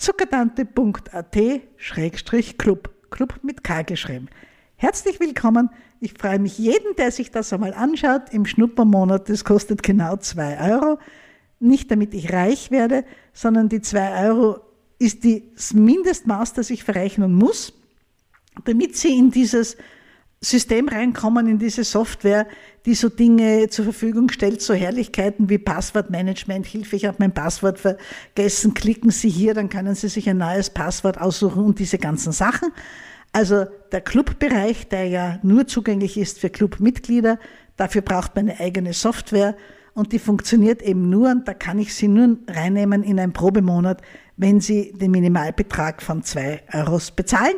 zuckertante.at-club, 0.01 2.89
Club 3.11 3.39
mit 3.43 3.63
K 3.63 3.83
geschrieben. 3.83 4.27
Herzlich 4.75 5.19
willkommen. 5.19 5.69
Ich 6.03 6.15
freue 6.19 6.39
mich 6.39 6.57
jeden, 6.57 6.95
der 6.97 7.11
sich 7.11 7.29
das 7.29 7.53
einmal 7.53 7.75
anschaut 7.75 8.23
im 8.31 8.47
Schnuppermonat. 8.47 9.29
Das 9.29 9.45
kostet 9.45 9.83
genau 9.83 10.17
2 10.17 10.71
Euro. 10.71 10.97
nicht 11.61 11.91
damit 11.91 12.13
ich 12.13 12.33
reich 12.33 12.71
werde, 12.71 13.05
sondern 13.33 13.69
die 13.69 13.81
2 13.81 14.27
Euro 14.27 14.59
ist 14.99 15.23
das 15.23 15.73
Mindestmaß, 15.73 16.53
das 16.53 16.69
ich 16.69 16.83
verrechnen 16.83 17.33
muss, 17.33 17.73
damit 18.65 18.97
sie 18.97 19.17
in 19.17 19.31
dieses 19.31 19.77
System 20.43 20.89
reinkommen, 20.89 21.47
in 21.47 21.59
diese 21.59 21.83
Software, 21.83 22.47
die 22.85 22.95
so 22.95 23.09
Dinge 23.09 23.69
zur 23.69 23.85
Verfügung 23.85 24.29
stellt, 24.29 24.61
so 24.61 24.73
Herrlichkeiten 24.73 25.49
wie 25.49 25.59
Passwortmanagement, 25.59 26.65
Hilfe, 26.65 26.95
ich 26.95 27.05
habe 27.05 27.17
mein 27.19 27.33
Passwort 27.33 27.77
vergessen, 27.79 28.73
klicken 28.73 29.11
Sie 29.11 29.29
hier, 29.29 29.53
dann 29.53 29.69
können 29.69 29.93
Sie 29.93 30.09
sich 30.09 30.27
ein 30.27 30.37
neues 30.37 30.71
Passwort 30.71 31.21
aussuchen 31.21 31.63
und 31.63 31.77
diese 31.77 31.99
ganzen 31.99 32.31
Sachen. 32.31 32.71
Also 33.31 33.65
der 33.91 34.01
Clubbereich, 34.01 34.89
der 34.89 35.07
ja 35.07 35.39
nur 35.41 35.67
zugänglich 35.67 36.17
ist 36.17 36.39
für 36.39 36.49
Clubmitglieder, 36.49 37.39
dafür 37.77 38.01
braucht 38.01 38.35
man 38.35 38.49
eine 38.49 38.59
eigene 38.59 38.93
Software 38.93 39.55
und 39.93 40.11
die 40.11 40.19
funktioniert 40.19 40.81
eben 40.81 41.09
nur, 41.09 41.29
und 41.31 41.47
da 41.47 41.53
kann 41.53 41.79
ich 41.79 41.93
sie 41.93 42.07
nur 42.07 42.37
reinnehmen 42.47 43.03
in 43.03 43.19
einen 43.19 43.33
Probemonat, 43.33 44.01
wenn 44.37 44.59
Sie 44.59 44.93
den 44.93 45.11
Minimalbetrag 45.11 46.01
von 46.01 46.23
zwei 46.23 46.63
Euros 46.73 47.11
bezahlen. 47.11 47.55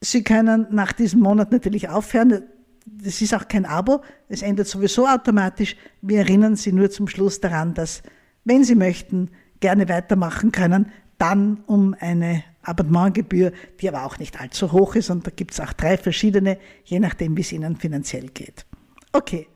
Sie 0.00 0.22
können 0.24 0.66
nach 0.70 0.92
diesem 0.92 1.20
Monat 1.20 1.52
natürlich 1.52 1.88
aufhören. 1.88 2.42
Das 2.84 3.22
ist 3.22 3.32
auch 3.34 3.46
kein 3.46 3.64
Abo, 3.64 4.02
es 4.28 4.42
endet 4.42 4.66
sowieso 4.66 5.06
automatisch. 5.06 5.76
Wir 6.00 6.18
erinnern 6.18 6.56
Sie 6.56 6.72
nur 6.72 6.90
zum 6.90 7.06
Schluss 7.06 7.40
daran, 7.40 7.74
dass, 7.74 8.02
wenn 8.44 8.64
Sie 8.64 8.74
möchten, 8.74 9.30
gerne 9.60 9.88
weitermachen 9.88 10.50
können, 10.50 10.90
dann 11.18 11.62
um 11.66 11.94
eine 11.98 12.42
Abonnementgebühr, 12.62 13.52
die 13.80 13.88
aber 13.88 14.04
auch 14.04 14.18
nicht 14.18 14.40
allzu 14.40 14.72
hoch 14.72 14.94
ist. 14.94 15.10
Und 15.10 15.26
da 15.26 15.30
gibt 15.30 15.52
es 15.52 15.60
auch 15.60 15.72
drei 15.72 15.96
verschiedene, 15.96 16.58
je 16.84 17.00
nachdem, 17.00 17.36
wie 17.36 17.40
es 17.42 17.52
Ihnen 17.52 17.76
finanziell 17.76 18.28
geht. 18.28 18.64
Okay, 19.12 19.48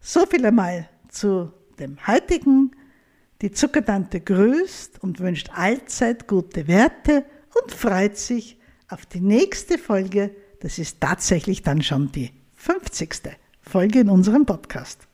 so 0.00 0.26
viel 0.26 0.44
einmal 0.46 0.88
zu 1.08 1.52
dem 1.78 2.06
heutigen. 2.06 2.72
Die 3.42 3.50
Zuckertante 3.50 4.20
grüßt 4.20 5.02
und 5.02 5.20
wünscht 5.20 5.50
allzeit 5.54 6.28
gute 6.28 6.68
Werte 6.68 7.24
und 7.62 7.72
freut 7.72 8.18
sich 8.18 8.58
auf 8.88 9.06
die 9.06 9.20
nächste 9.20 9.78
Folge. 9.78 10.34
Das 10.60 10.78
ist 10.78 11.00
tatsächlich 11.00 11.62
dann 11.62 11.82
schon 11.82 12.12
die 12.12 12.30
50. 12.56 13.38
Folge 13.62 14.00
in 14.00 14.10
unserem 14.10 14.44
Podcast. 14.44 15.08